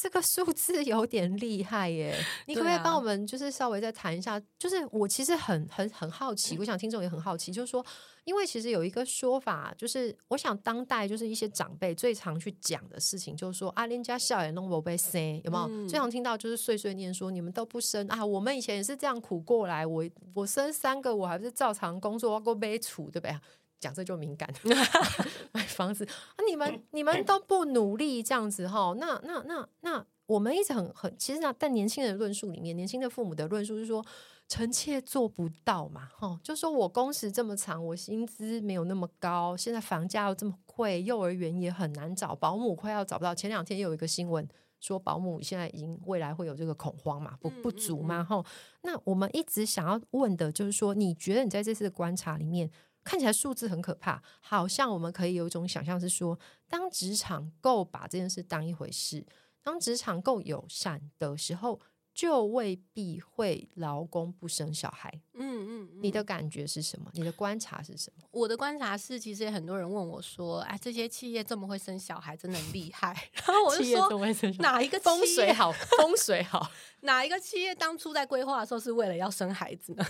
[0.00, 2.14] 这个数字有点厉害耶！
[2.46, 4.40] 你可不可以帮我们就是稍微再谈一下？
[4.58, 7.84] 就是我其实很很很好奇，我想听众也很好奇，就是说，
[8.24, 15.66] 因为其实有一个说法，就是我想当代就是一些长辈最常去讲的事情，就是说啊，人家笑也弄不被生，有没有？
[15.68, 23.36] 嗯最常听到就是碎碎念说你们都不生啊，我们以前也是这样苦过来，我我生三个，我还不是照常工作，我够悲楚，对不对？
[23.80, 24.52] 讲这就敏感，
[25.52, 34.04] 买房子啊，你们你们都不努力这样子哈，那那那那我们一直很很，其实呢，在年轻人的论述里面，年轻的父母的论述是说，
[34.48, 43.34] 臣妾做不到嘛，哈，就说我工时这么长，我薪资没有那么高，现在房价又这么贵，幼儿园也很难找，保姆快要找不到。
[43.34, 44.46] 前两天又有一个新闻
[44.80, 48.44] 说，保姆现在已经未来会有这个恐慌嘛，不不足嘛，哈、
[48.82, 52.70] 那我们一直想要问的就是说，你觉得你在这次的观察里面？
[53.08, 56.38] 看起来数字很可怕，好像我们可以有一种想象是说，
[56.68, 59.24] 当职场够把这件事当一回事，
[59.62, 61.80] 当职场够友善的时候，
[62.12, 65.10] 就未必会劳工不生小孩。
[65.32, 67.10] 嗯嗯，嗯你的感觉是什么？
[67.14, 68.24] 你的观察是什么？
[68.30, 80.04] 我的观察是，其实也很多人问我说：“哎，这些企业这么会生小孩，真的很厉害。”然后我就说中会生：“小孩哪一个风企业水好， 风水好，哪一个企业当初在规划的时候是为了要生孩子呢？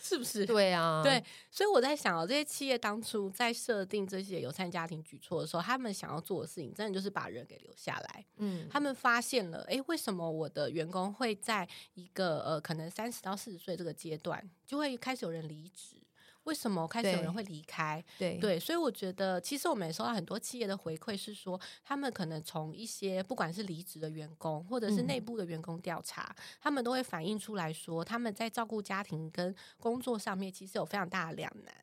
[0.09, 0.43] 是不是？
[0.47, 8.25] 对啊，对，所以我在想哦，这些企业当初在设定这些友善家庭举措的时候，他们想要做的事情，真的就是把人给留下来。
[8.37, 15.97] 嗯，他们发现了，诶，为什么我的员工会在一个呃可能三十到四十岁这个阶段，就会开始有人离职？
[16.45, 18.03] 为什么开始有人会离开？
[18.17, 31.73] 对对，所以我觉得，其实我们也收到很多企业的回馈，是说他们可能从一些不管是离职的员工，或者是嗯内部的员工调查，他们都会反映出来说，他们在照顾家庭跟工作上面其实有非常大的两难。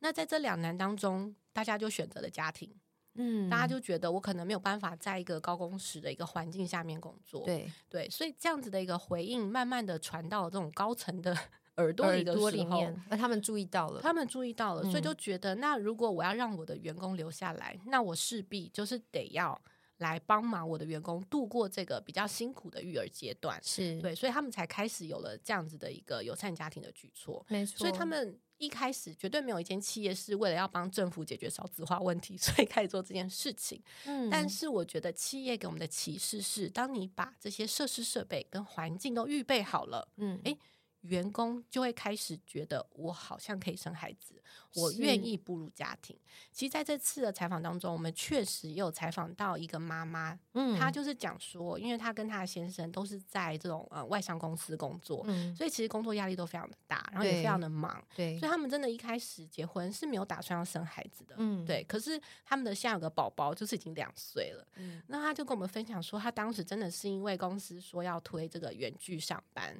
[0.00, 2.72] 那在这两难当中，大家就选择了家庭，
[3.14, 11.36] 嗯大家就觉得我可能没有办法在一个高工时的一个环境下面工作，对对，所以这样子的一个回应，慢慢的传到了这种高层的
[11.78, 12.12] 耳朵
[12.50, 19.60] 里面，那他们注意到了，他们注意到了，所以嗯就觉得，那如果我要让我的员工留下来，那我势必就是得要
[19.98, 23.60] 来帮忙我的员工度过这个比较辛苦的育儿阶段。
[23.62, 27.44] 是对，所以他们才开始有了这样子的一个友善家庭的举措。
[27.48, 33.80] 没错，所以他们一开始绝对没有一间企业是为了要帮政府解决少子化问题， 所以开始做这件事情。
[34.04, 40.56] 嗯，但是我觉得企业给我们的启示是，当你把这些设施设备跟环境都预备好了，嗯诶
[41.02, 44.34] 员工就会开始觉得我好像可以生孩子，
[44.74, 46.18] 我愿意步入家庭。
[46.52, 61.34] 其实在这次的采访当中，我们确实也有采访到一个妈妈，嗯她就是讲说，因为她跟她的先生都是在这种呃外商公司工作，嗯所以其实工作压力都非常的大，然后也非常的忙，对所以他们真的一开始结婚是没有打算要生孩子的。
[61.38, 64.66] 嗯对，可是他们的现在有个宝宝，就是已经两岁了。
[64.76, 69.76] 嗯那他就跟我们分享说，他当时真的是因为公司说要推这个远距上班，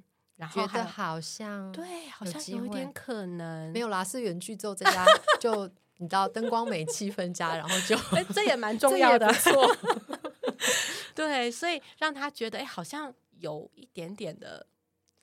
[0.46, 5.04] 觉得好像对，好像有一点可能没有啦，是远距之后在家
[5.40, 5.66] 就
[5.96, 9.76] 你知道灯光美气氛佳，然后就 哎，这也蛮 重要的错，
[11.14, 14.66] 对，所以让他觉得哎，好像有一点点的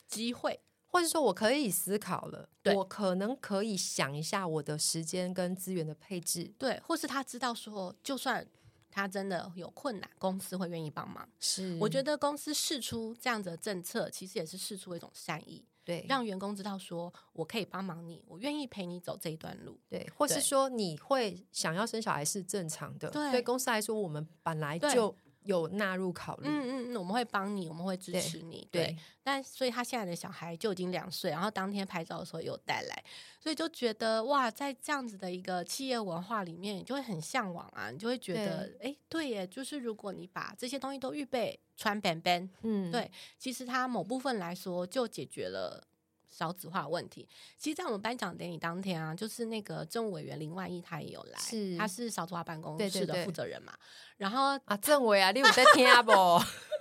[0.07, 0.59] 机会。
[0.87, 6.49] 或者说我可以思考了，对我可能可以想一下我的时间跟资源的配置。
[6.57, 8.47] 对，或是他知道说，就算
[8.95, 11.27] 他真的有困难，公司会愿意帮忙。
[11.37, 19.77] 是我觉得公司试出这样子的政策，其实也是试出一种善意，对，让员工知道说我可以帮忙你，我愿意陪你走这一段路。
[19.89, 25.13] 对，或是说你会想要生小孩是正常的，对对公司来说，我们本来就
[25.45, 26.47] 有纳入考虑。
[26.47, 28.67] 嗯嗯嗯，我们会帮你，我们会支持你。
[28.71, 33.03] 对，对，但所以他现在的小孩就已经两岁，然后当天拍照的时候有带来，
[33.39, 45.87] 所以就觉得哇，在这样子的一个企业文化里面，你就会很向往啊，你就会觉得，哎，对耶，就是如果你把这些东西都预备穿 ban ban，嗯，对，其实它某部分来说就解决了。
[46.35, 47.25] 少子化问题，
[47.57, 53.73] 其实，在我们颁奖典礼当天啊，就是那个政务委员林万益他也有来，是他是少子化办公室的负责人嘛。
[54.17, 56.11] 然后啊，政委啊，你有在听不？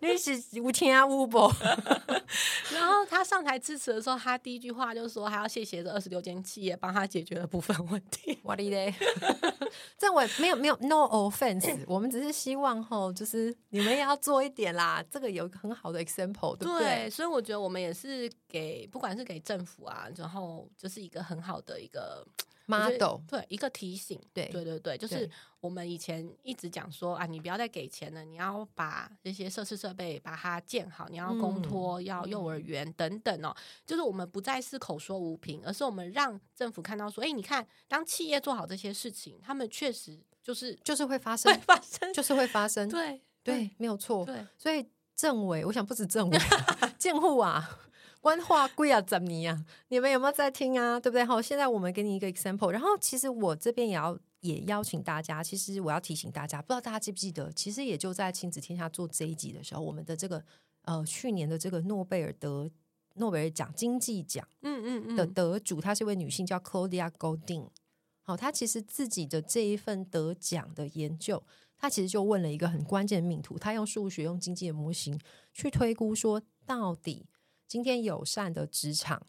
[0.00, 1.50] 你是有听有不？
[2.72, 8.38] 然后他上台致辞的时候，他第一句话就说，还要谢谢这二十六间企业帮他解决了部分问题。
[8.42, 8.94] 我的嘞，
[9.98, 15.04] 这我没有没有 no offense，我们只是希望吼，就是你们也要做一点啦。
[15.10, 17.10] 这个有一个很好的 example，对不对？
[17.10, 22.26] 所以我觉得我们也是给，不管是给政府啊，然后就是一个很好的一个
[22.70, 24.20] model 对一个提醒。
[24.32, 25.28] 对对对对，就是
[25.60, 33.54] 我们以前一直讲说啊，你不要再给钱了，你要把这些设施设备把它建好，你要公嗯托，要幼儿园等等哦。
[33.84, 42.12] 就是我们不再是口说无凭，而是我们让政府看到说，哎，你看，当企业做好这些事情，他们确实就是就是会发会生， 发生。
[42.14, 44.24] 就是会发生，对对，没有错。
[44.24, 46.38] 对，所以政委，我想不止政委，
[46.98, 47.78] 建户啊，
[48.20, 49.64] 官话贵啊，怎么样？
[49.88, 51.00] 你们有没有在听啊？
[51.00, 51.24] 对不对？
[51.24, 60.44] 好，现在我们给你一个 example，然后其实我这边也要也邀请大家，其实我要提醒大家，不知道大家记不记得，其实也就在亲子天下做这一集的时候，我们的这个
[60.82, 62.70] 呃去年的这个诺贝尔得
[63.14, 64.46] 诺贝尔奖经济奖。
[64.60, 67.68] 嗯嗯嗯的嗯，得主，她是一位女性，叫 Claudia Goldin。
[68.22, 71.42] 好，她其实自己的这一份得奖的研究，
[71.78, 75.18] 她其实就问了一个很关键的命图，她用数学、用经济的模型
[75.54, 77.26] 去推估说，到底
[77.70, 79.28] 今天友善的职场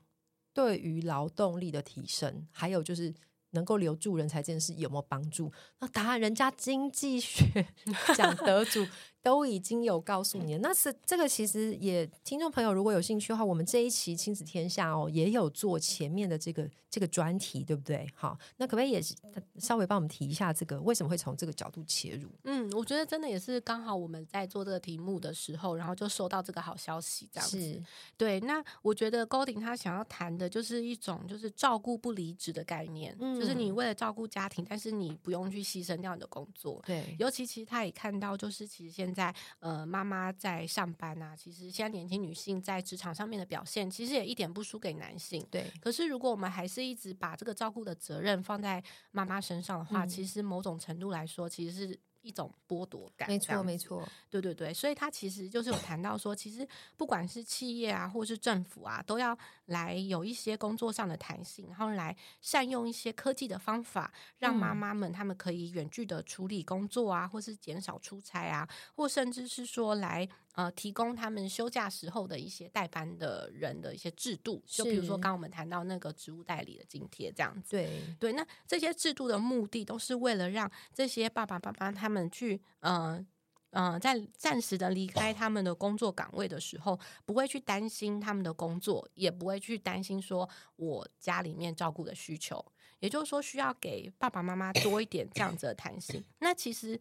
[0.51, 3.13] 对于劳动力的提升，还有就是
[3.51, 5.53] 能够留住人才这件事有没有帮助？
[5.77, 7.67] 那答案，人家经济学
[8.17, 8.83] 讲得主
[9.21, 10.59] 都已经有告诉你了。
[10.61, 18.07] 那是这个，其实也听众朋友如果有兴趣的话，我们这一期亲子天下哦，也有做前面的这个这个专题，对不对？
[18.15, 19.13] 好，那可不可以也是
[19.59, 22.29] 稍微帮我们提一下这个为什么会从这个角度切入？
[22.43, 27.61] 嗯，我觉得真的也是刚好我们在做这个题目的时候，然后就收到这个好消息，这样子。
[27.61, 27.83] 是
[28.17, 36.81] 对，那我觉得高鼎他想要谈的就是一种就是照顾不离职的概念，就是你嗯为了照顾家庭，但是你不用去牺牲掉你的工作。
[36.85, 45.45] 对，尤其其实他也看到，就是其实现在呃妈妈在上班啊，其实现在年轻女性在职场上面的表现，其实也一点不输给男性。
[45.51, 48.81] 对，可是，如果我们还是一直把这个照顾的责任放在
[49.11, 53.27] 妈妈身上的话，嗯其实某种程度来说，其实是一种剥夺感。
[53.27, 56.67] 没错，没错，对对对，所以他其实就是有谈到说，其实
[56.97, 77.71] 不管是企业啊，或是政府啊，都要来有一些工作上的弹性，然后来善用一些科技的方法，让妈嗯妈们他们可以远距的处理工作啊，或是减少出差啊，或甚至是说来呃提供他们休假时候的一些代班的人的一些制度，就比如说刚刚我们谈到那个职务代理的津贴这样子。
[77.71, 83.25] 对，对，那这些制度的目的都是为了让这些爸爸妈妈他们去，呃
[83.71, 92.63] 呃，在暂时的离开他们的工作岗位的时候，不会去担心他们的工作，也不会去担心说我家里面照顾的需求。
[92.99, 96.23] 也就是说，需要给爸爸妈妈多一点这样子的弹性。
[96.39, 96.99] 那其实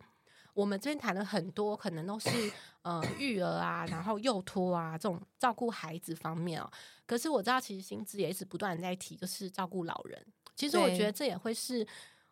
[0.55, 2.31] 我们这边谈了很多，可能都是
[2.83, 6.71] 呃育儿啊，然后幼托啊这种照顾孩子方面哦。
[7.05, 10.25] 可是我知道，其实薪资也一直不断在提，就是照顾老人。
[10.57, 11.87] 其实我觉得这也会是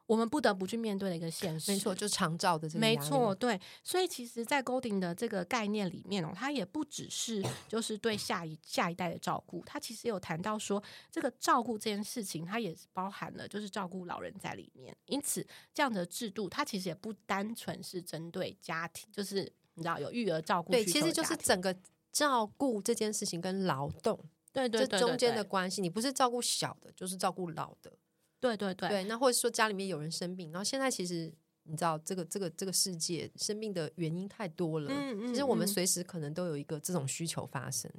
[0.09, 1.71] 我们不得不去面对的一个现实。
[1.71, 10.83] 没错，就长照的这个没错，，对，所以其实，在 Golding 的这个概念里面哦，它也不只是 就是对下一下一代的照顾，它其实有谈到说，
[11.13, 14.97] 这个照顾这件事情，它也包含了就是照顾老人在里面。
[15.05, 19.43] 因此，这样的制度，它其实也不单纯是针对家庭，就是
[19.75, 21.77] 你知道有育儿照顾对，其实就是整个
[22.11, 24.19] 照顾这件事情跟劳动
[24.55, 27.93] 对对对这中间的关系，你不是照顾小的，就是照顾老的。
[28.41, 28.89] 对对对。
[28.89, 31.33] 对，那或者说家里面有人生病，然后现在其实
[31.65, 35.69] 你知道这个这个这个世界生病的原因太多了，嗯嗯其实我们嗯。
[35.69, 37.91] 随时可能都有一个这种需求发生，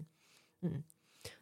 [0.61, 0.83] 嗯，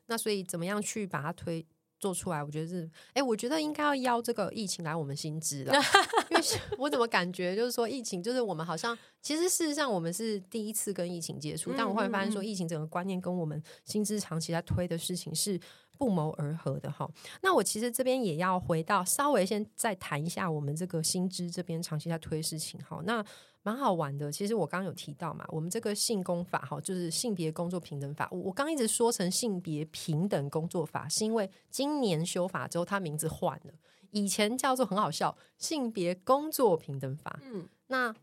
[0.08, 1.66] 那所以怎么样去把它推
[2.00, 2.44] 做出来？
[2.44, 5.74] 我觉得是，哎，我觉得应该要邀这个疫情来我们新知了，
[6.30, 6.44] 因为
[6.78, 15.60] 我怎么感觉就是说疫情，就是我们好像其实事实上我们是第一次跟疫情接触，但我会发现说疫情整个观念跟我们薪资长期在推的事情是
[15.98, 17.10] 不谋而合的哈。
[17.42, 23.02] 那我其实这边也要回到稍微先再谈一下我们这个薪资这边长期在推事情哈。
[23.06, 23.24] 那
[23.64, 28.26] 蛮好玩的，其实我刚刚有提到嘛，我们这个性工法哈，就是性别工作平等法。
[28.32, 33.74] 我刚一直说成性别平等工作法，是因为今年修法之后，它名字换了。
[34.12, 37.38] 以前叫做很好笑，性别工作平等法。
[37.44, 38.16] 嗯，那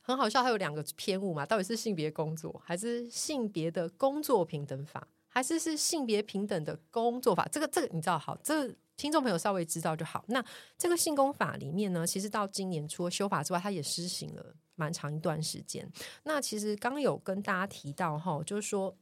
[0.00, 7.48] 很好笑，还有两个偏误嘛，到底是性别工作，还是性别的工作平等法，还是是性别平等的工作法？
[7.50, 10.24] 这个这个你知道好，这个听众朋友稍微知道就好。
[10.28, 10.44] 那
[10.76, 15.90] 这个性工法里面呢，其实到今年除了修法之外，它也施行了蛮长一段时间。
[16.24, 18.94] 那其实刚有跟大家提到哈，就是说。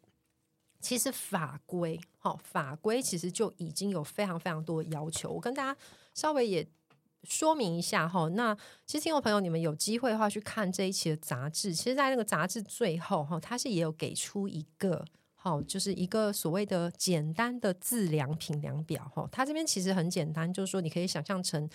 [0.83, 5.31] 其实法规，哈，法规其实就已经有非常非常多的要求。
[5.31, 5.79] 我跟大家
[6.15, 6.67] 稍微也
[7.25, 8.27] 说明一下哈。
[8.31, 8.57] 那
[8.87, 11.75] 其实听众朋友，你们有机会的话去看这一期的杂志。
[11.75, 15.05] 其实，在那个杂志最后哈，它是也有给出一个，
[15.43, 19.27] 好，就是一个所谓的简单的自量品量表哈。
[19.33, 21.69] 它这边其实很简单，就是说你可以想象成，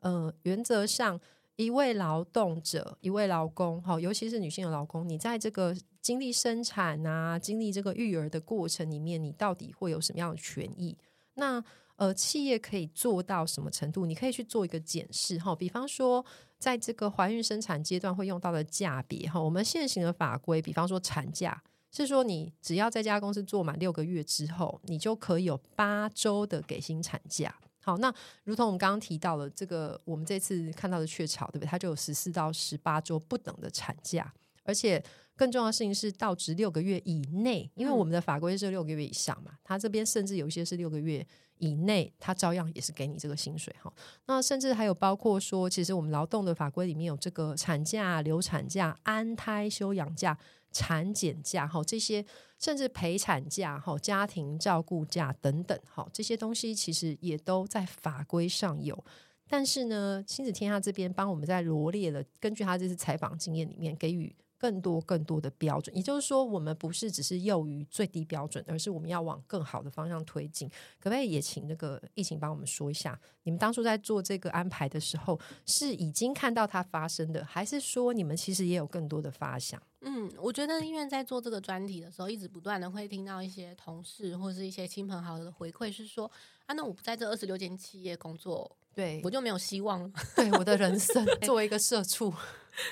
[0.00, 1.20] 呃，原则上。
[1.56, 10.96] 一位劳动者，一位劳工，哈，尤其是女性的劳工，你在这个经历生产啊、经历这个育儿的过程里面，你到底会有什么样的权益？
[11.34, 11.62] 那
[11.96, 14.06] 呃，企业可以做到什么程度？
[14.06, 15.54] 你可以去做一个检视，哈。
[15.54, 16.24] 比方说，
[16.58, 21.62] 在这个怀孕生产阶段会用到的价别，哈，我们现行的法规，比方说产假，
[21.92, 27.54] 是说你只要在家公司做满六个月之后，你就可以有八周的给薪产假。
[27.84, 28.12] 好，那
[28.44, 31.68] 如同我们刚刚提到了这个，我们这次看到的雀巢，对不对？
[31.68, 34.32] 它就有十四到十八周不等的产假，
[34.62, 35.02] 而且
[35.34, 41.26] 更重要的事情是到职六个月以内，因为我们的法规是六个月以上嘛，它这边甚至有一些是六个月
[41.62, 43.90] 以内，他照样也是给你这个薪水哈。
[44.26, 50.36] 那甚至还有包括说，其实我们劳动的法规里面有这个产假、流产假、安胎休养假。
[50.74, 52.24] 产检假哈，这些
[52.58, 58.98] 甚至陪产假哈、家庭照顾假等等哈，这些东西其实也都在法规上有。
[59.46, 64.34] 但是呢，亲子天下这边帮我们在罗列了，根据他这次采访经验里面给予。
[64.62, 70.68] 更多更多的标准，也就是说，我们不是只是囿于最低标准，而是我们要往更好的方向推进。
[71.00, 75.36] 可不可以也请那个疫情帮我们说一下，你们当初在做这个安排的时候，
[75.66, 79.82] 是已经看到它发生的，还是说你们其实也有更多的发想？
[80.02, 86.30] 嗯，我觉得因为在做这个专题的时候，一直不断的会听到一些同事或者是一些亲朋好友的回馈，是说
[86.66, 92.32] 啊，那我不在这二十六间企业工作，对我就没有希望了，对我的人生 作为一个社畜，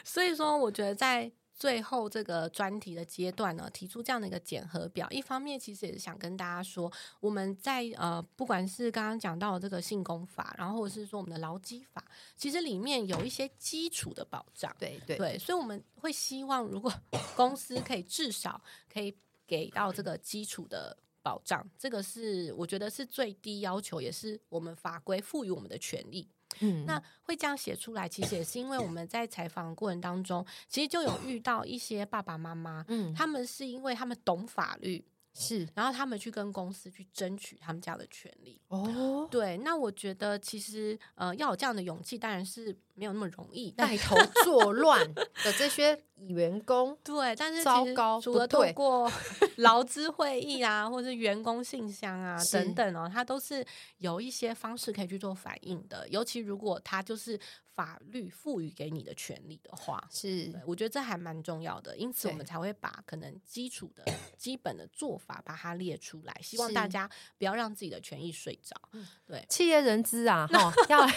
[0.02, 1.30] 所以说我觉得在。
[1.60, 6.90] 最后这个专题的阶段呢，提出这样的一个检核表，一方面其实也是想跟大家说，
[7.20, 12.02] 我们在呃，不管是刚刚讲到的这个性工法，然后或者是说我们的劳基法，
[12.34, 14.74] 其实里面有一些基础的保障。
[14.78, 16.90] 对对对，所以我们会希望，如果
[17.36, 18.58] 公司可以至少
[18.90, 19.14] 可以
[19.46, 26.26] 给到这个基础的保障，这个是我觉得是最低要求，也是我们法规赋予我们的权利。
[26.58, 35.04] 嗯，那会这样写出来，其实也是因为我们在采访过程当中，其实就有遇到一些爸爸妈妈，嗯，他们是因为他们懂法律。
[35.32, 38.60] 是，然后他们去跟公司去争取他们家的权利。
[38.66, 43.70] 哦，对，那我觉得其实呃要有这样的勇气，当然是没有那么容易。
[43.80, 45.98] 带头作乱的这些
[46.28, 49.10] 员工， 对，但是糟糕，除了通过
[49.56, 53.64] 劳资会议啊，或者是员工信箱啊等等哦，他都是
[53.96, 56.06] 有一些方式可以去做反应的。
[56.08, 57.40] 尤其如果他就是
[57.72, 61.96] 法律赋予给你的权利的话，是，我觉得这还蛮重要的。
[61.96, 64.04] 因此，我们才会把可能基础的
[64.36, 65.16] 基本的做。
[65.20, 68.74] 法把它列出来，希望大家不要让自己的权益睡着。
[69.26, 71.12] 对，企业人资啊，哈，要来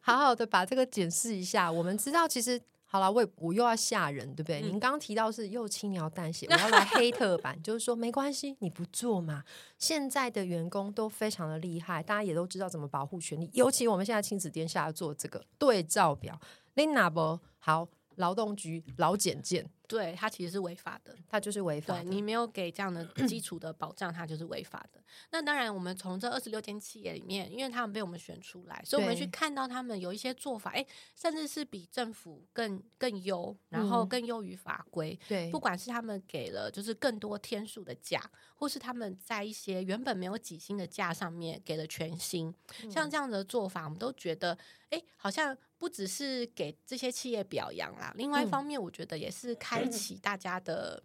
[0.00, 1.70] 好好的把这个检视一下。
[1.70, 4.60] 我们知道，其实好了，我我又要吓人，对不对？
[4.60, 9.44] 您刚刚提到是又轻描淡写，我要来黑 特版，就是说没关系，你不做嘛。
[9.78, 13.48] 现在的员工都非常的厉害，大家也都知道怎么保护权利。
[13.52, 16.40] 尤其我们现在亲子殿下做这个对照表
[16.74, 19.70] ，Lina 不好，劳动局劳检件。
[19.90, 22.00] 对，它其实是违法的，它就是违法。
[22.00, 25.02] 对你没有给这样的基础的保障，它就是违法的。
[25.32, 30.86] 那当然，我们从这二十六间企业里面，因为他们被我们选出来，所以我们去看到他们有一些做法，哎，
[31.16, 35.18] 甚至是比政府更更优，然后更优于法规。
[35.26, 38.22] 对，不管是他们给了就是更多天数的假，
[38.54, 42.54] 或是他们在一些原本没有几星的假上面给了全薪，
[42.88, 44.56] 像这样的做法，我们都觉得，
[44.90, 49.79] 哎，好像不只是给这些企业表扬啦，另外一方面，我觉得也是开。
[49.84, 51.02] 开启大家的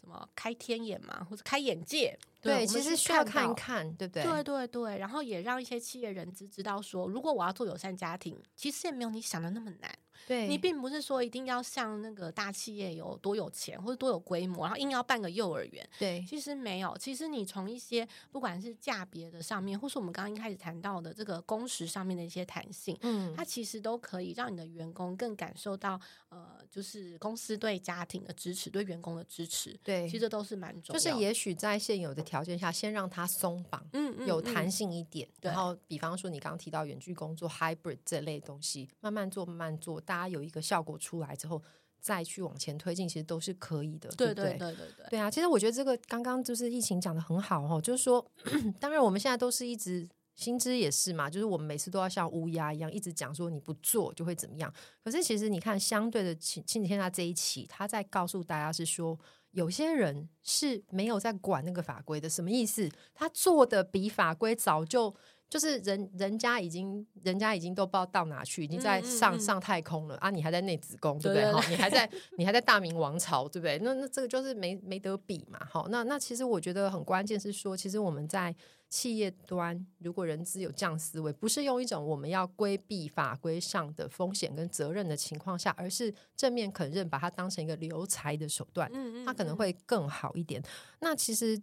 [0.00, 2.18] 什么开天眼嘛，或者开眼界。
[2.40, 4.22] 对，我其实需要看一看，对不对？
[4.22, 9.98] 对对对，然后也让一些企业人资知道说，如果我要做友善家庭，其实也没有你想的那么难。
[10.26, 15.88] 对，你并不是说一定要像那个大企业有多有钱或者多有规模，然后硬要办个幼儿园。
[15.98, 29.78] 对其实没有，其实你从一些不管是价别的上面，或是我们刚刚一开始谈到的这个工时上面的一些弹性，嗯它其实都可以让你的员工更感受到，呃，就是公司对家庭的支持，对员工的支持。
[29.82, 31.18] 对，其实这都是蛮重要就是。
[31.18, 33.84] 也许在现有的条件下，先让它松绑。
[33.92, 41.62] 嗯嗯有弹嗯性一点，对然后比方说你刚刚提到远距工作、hybrid 这类东西，慢慢做，慢慢做，大家有一个效果出来之后，
[42.00, 48.24] 再去往前推进，其实都是可以的，对不对对对对对，对啊，其实我觉得这个刚刚就是疫情讲的很好哦，就是说，
[48.80, 54.72] 当然我们现在都是一直薪资也是嘛，就是我们每次都要像乌鸦一样一直讲说你不做就会怎么样。
[55.04, 59.18] 可是其实你看，相对的亲亲子天下这一期，他在告诉大家是说，
[59.50, 62.88] 有些人是没有在管那个法规的，什么意思？
[63.12, 65.14] 他做的比法规早就。
[65.48, 70.30] 就是人人家已经人家已经都不知道到哪去，已经在嗯嗯嗯上上太空了啊！
[70.30, 71.52] 你还在内子宫，对不对？
[71.52, 73.78] 哈，你还在你还在大明王朝，对不对？
[73.78, 75.58] 那那这个就是没没得比嘛。
[75.70, 78.54] 好，那那其实我觉得很关键是说，其实我们在
[78.90, 90.62] 企业端，如果人资有这样思维，不是用一种我们要规避法规上的风险跟责任的情况下，而是正面肯认，把它当成一个留才的手段，嗯嗯，它可能嗯会更好一点。
[91.00, 91.60] 那其实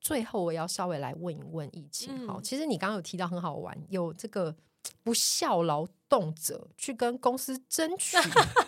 [0.00, 4.54] 最后我要稍微来问一问疫情，好，嗯其实你刚刚有提到很好玩，有这个
[5.02, 8.16] 不孝劳动者去跟公司争取。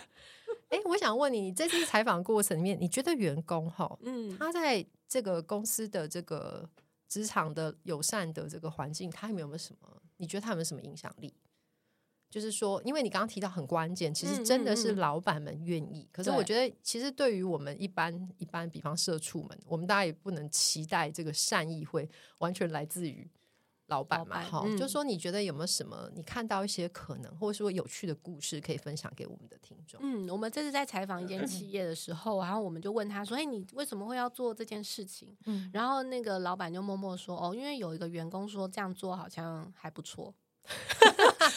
[0.69, 6.69] 哎，我想问你，你这次采访过程里面，你觉得员工哈，嗯他在这个公司的这个
[7.09, 10.01] 职场的友善的这个环境，他有没有什么？
[10.17, 11.33] 你觉得他有没有什么影响力？
[12.31, 16.07] 就是说，因为你刚刚提到很关键，其实嗯真的是老板们愿意。
[16.13, 23.29] 可是我觉得，其实对于我们一般一般，比方社畜们，我们大家也不能期待这个善意会完全来自于
[23.87, 24.41] 老板嘛。
[24.77, 29.99] 就说你觉得有没有什么你看到一些可能，或者说有趣的故事可以分享给我们的听众？
[30.01, 40.33] 嗯，我们这次在采访一间企业的时候，然后我们就问他说：“哎，你为什么会要做这件事情？”嗯然后那个老板就默默说：“哦，因为有一个员工说这样做好像还不错。”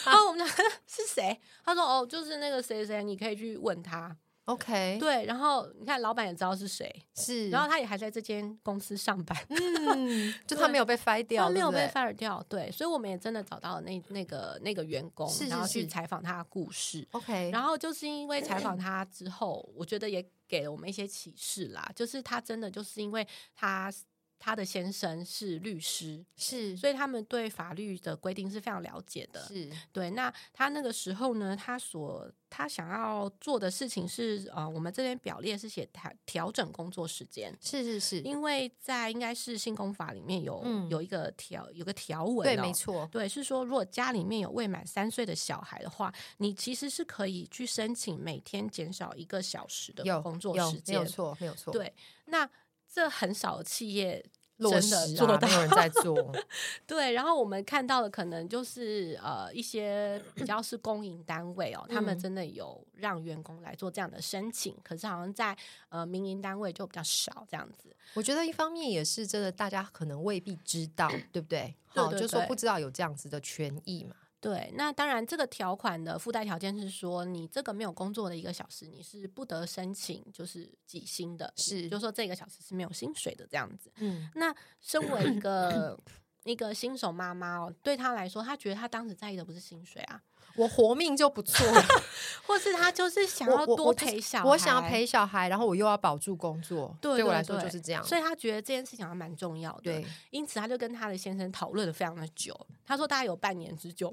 [0.05, 0.47] 然 后我们讲
[0.87, 1.39] 是谁？
[1.63, 4.15] 他说：“哦，就是那个谁谁，你可以去问他。
[4.45, 12.43] OK，对，然后你看老板也知道是谁，是，然后他也还在这间公司上班，嗯， 就他没有被 fire 掉，他没有被 fire 掉。
[12.47, 17.07] 对，所以我们也真的找到了那那个那个员工，是是然后去是采访他的故事。
[17.13, 21.91] OK，然后就是因为采访他之后，我觉得也给了我们一些启示啦。
[21.95, 23.91] 就是他真的就是因为他
[24.37, 29.43] 他的先生是律师，是所以他们对法律的规定是非常了解的。
[29.47, 37.55] 是对，那他那个时候呢，他所他想要做的事情是，呃，我们这边表列是写调调整工作时间。
[37.59, 50.95] 是是是，因为在应该是性工法里面有、嗯有一个条有个条文、哦，对，没错，对，是说如果家里面有未满三岁的小孩的话，你其实是可以去申请每天减少一个小时的工作时间。
[50.99, 51.91] 没有错，没有错，对，
[52.25, 52.47] 那
[52.95, 54.23] 这很少的企业
[54.59, 56.33] 落真实做到没有人在做，
[56.87, 65.53] 对，然后我们看到的可能就是呃一些比较是公营单位哦，他们嗯真的有让员工来做这样的申请，可是好像在
[65.89, 67.93] 呃民营单位就比较少这样子。
[68.13, 71.75] 我觉得一方面也是真的，大家可能未必知道，对不对？
[71.87, 74.15] 好，就说不知道有这样子的权益嘛。
[74.45, 83.91] 对，那当然，这个条款的附带条件是说，你这个没有工作的一个小时，你是不得申请就是几薪的，是就说这个小时是没有薪水的这样子。
[83.95, 85.99] 嗯，那身为一个
[86.45, 90.21] 一个新手妈妈哦，对她来说，她觉得她当时在意的不是薪水啊，
[90.55, 91.65] 我活命就不错，
[92.47, 98.03] 或是他就是想要多我我我就是陪小孩，我想要陪小孩，然后我又要保住工作，对对我来说就是这样。
[98.03, 99.81] 所以他觉得这件事情还蛮重要的。
[99.83, 104.11] 对，因此他就跟他的先生讨论了非常的久，他说大概有半年之久，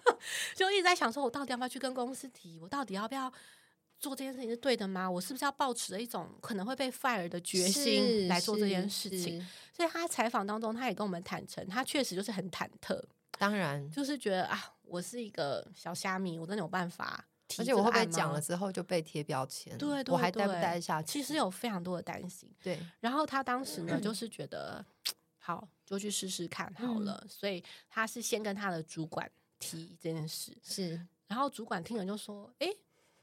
[0.54, 2.58] 就一直在想说，我到底要不要去跟公司提？
[2.60, 3.32] 我到底要不要
[3.98, 5.10] 做这件事情是对的吗？
[5.10, 9.46] 我是不是要抱持着一种可能会被 fire 的决心来做这件事情？
[9.76, 13.00] 所以他采访当中，他也跟我们坦诚，他确实就是很忐忑，
[13.38, 17.24] 当然，就是觉得啊，我是一个小虾米，我真的有办法
[17.58, 19.76] 而且我会不讲了之后就被贴标签？
[19.78, 21.08] 对对我还待不待得下去？
[21.08, 22.50] 其实有非常多的担心。
[22.62, 24.84] 对，然后他当时呢， 就是觉得
[25.38, 27.24] 好，就去试试看好嗯了。
[27.26, 32.68] 所以他是先跟他的主管提这件事，是然后主管听了就说：“哎，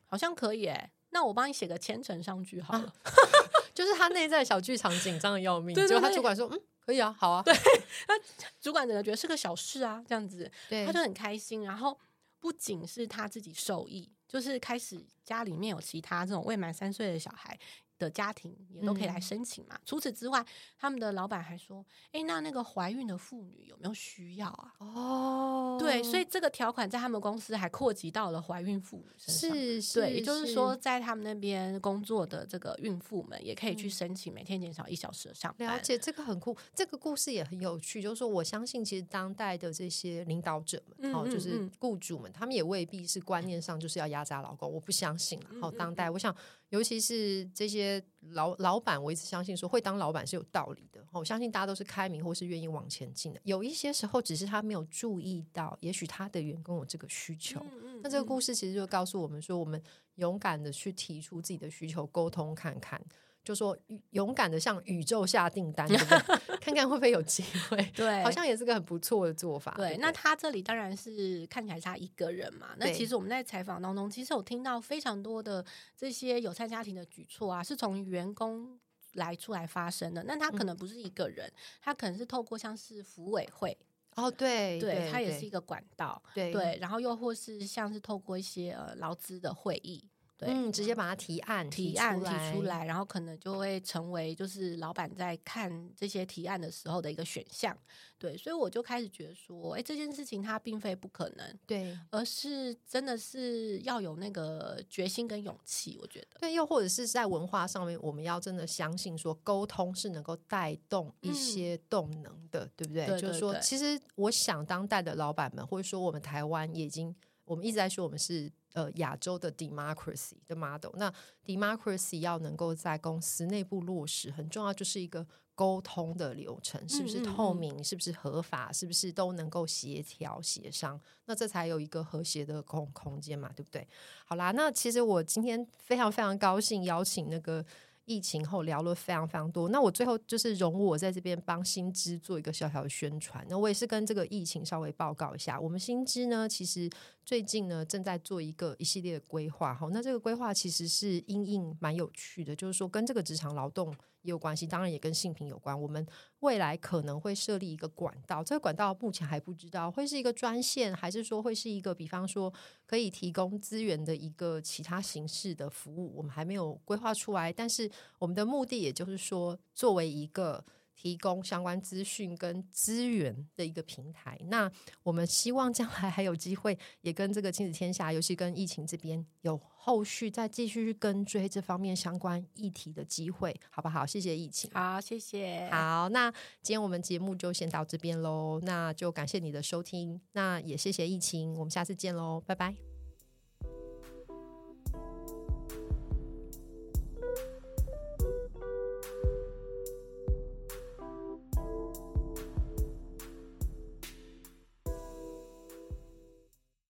[0.07, 2.91] 好像可以哎，那我帮你写个千层上去好了。
[3.75, 6.59] 就是他内在小剧场紧张的要命， 对对结果他主管说：“嗯，
[6.89, 7.53] 可以啊，好啊。”对，
[8.07, 8.15] 那
[8.59, 11.63] 主管整个觉得是个小事啊，这样子对，他就很开心。
[11.63, 11.97] 然后
[12.39, 17.57] 不仅是他自己受益，就是开始家里面有其他这种未满三岁的小孩。
[17.99, 19.77] 的家庭也都可以来申请嘛。
[19.85, 20.43] 除此之外，
[20.77, 29.51] 他们的老板还说：“哎，那那个怀孕的妇女有没有需要啊？”哦，对，所以这个条款在他们公司还扩及到了怀孕妇女身上。
[29.81, 35.67] 是，对，也就是说，在他们那边工作的这个孕妇们也可以去申请每天减少一小时的上班。
[35.67, 38.01] 了解，这个很酷，这个故事也很有趣。
[38.01, 44.71] 就是说，我相信其实当代的这些领导者们，哦，就是雇主们，他们也未必是观念上就是要压榨老公。
[44.71, 45.45] 我不相信了。
[45.59, 46.33] 好，当代，我想。
[46.69, 48.01] 尤其是这些
[48.31, 51.03] 老老板，我一直相信说会当老板是有道理的。
[51.11, 53.41] 我相信大家都是开明或是愿意往前进的。
[53.43, 57.65] 有一些时候，只是他没有注意到，也许他的员工有这个需求。
[58.03, 59.81] 那这个故事其实就告诉我们说，我们
[60.15, 63.01] 勇敢的去提出自己的需求，沟通看看。
[63.43, 63.75] 就说
[64.11, 65.87] 勇敢的向宇宙下订单，
[66.61, 67.81] 看看会不会有机会。
[67.95, 69.73] 对，好像也是个很不错的做法。
[69.75, 72.75] 对，那他这里当然是看起来他一个人嘛。
[72.77, 75.65] 那其实我们在采访当中，其实有听到非常多的
[75.97, 78.79] 这些有餐家庭的举措啊，是从员工
[79.13, 80.23] 来出来发生的。
[80.25, 83.75] 那他可能不是一个人，他可能是透过像是服委会
[84.15, 86.77] 哦，对，对，他也是一个管道，对对。
[86.79, 90.07] 然后又或是像是透过一些呃劳资的会议。
[90.47, 97.77] 嗯，直接把它提案提案提出来，然后可能就会成为就是老板在看这些提案的时候的一个选项。
[98.17, 105.97] 对，所以我就开始觉得说，哎，这件事情它并非不可能，对，而是真的是要有那个决心跟勇气。
[106.01, 113.07] 我觉得，对，又或者是在文化上面，我们要真的相信说，沟通是能够带动一些动能的，对不对？
[113.19, 117.15] 就是说，其实我想，当代的老板们，或者说我们台湾，也已经，
[117.45, 118.51] 我们一直在说，我们是。
[118.73, 121.13] 呃，亚洲的 democracy 的 model，那
[121.45, 133.87] democracy 要能够在公司内部落实，很重要就是一个沟通的流程，是不是透明，是不是合法，是不是都能够协调协商，那这才有一个和谐的空空间嘛，对不对？
[134.25, 137.65] 好啦，那其实我今天非常非常高兴邀请那个。
[138.09, 143.45] 疫情后聊了非常非常多，那我最后就是容我在这边帮新知做一个小小的宣传。
[143.47, 146.89] 那我也是跟这个疫情稍微报告一下，我们新知呢，其实
[147.23, 149.75] 最近呢正在做一个一系列的规划。
[149.75, 153.93] 哈，那这个规划其实是因应蛮有趣的，就是说跟这个职场劳动。
[154.21, 155.79] 也有关系，当然也跟性平有关。
[155.79, 156.05] 我们
[156.39, 162.53] 未来可能会设立一个管道，这个管道目前还不知道会是一个专线，还是说会是一个，比方说
[162.85, 167.51] 可以提供资源的一个其他形式的服务，我们还没有规划出来。
[167.51, 170.65] 但是我们的目的，也就是说，作为一个。
[171.01, 174.37] 提供相关资讯跟资源的一个平台。
[174.49, 174.69] 那
[175.01, 184.05] 我们希望将来还有机会，也跟这个亲子天下，尤其跟疫情这边有后续再继续去跟追这方面相关议题的机会，好不好？
[184.05, 185.69] 谢谢疫情，好，谢谢。
[185.71, 186.29] 好，那
[186.61, 188.59] 今天我们节目就先到这边喽。
[188.63, 192.88] 那就感谢你的收听，那也谢谢疫情，我们下次见喽，拜拜。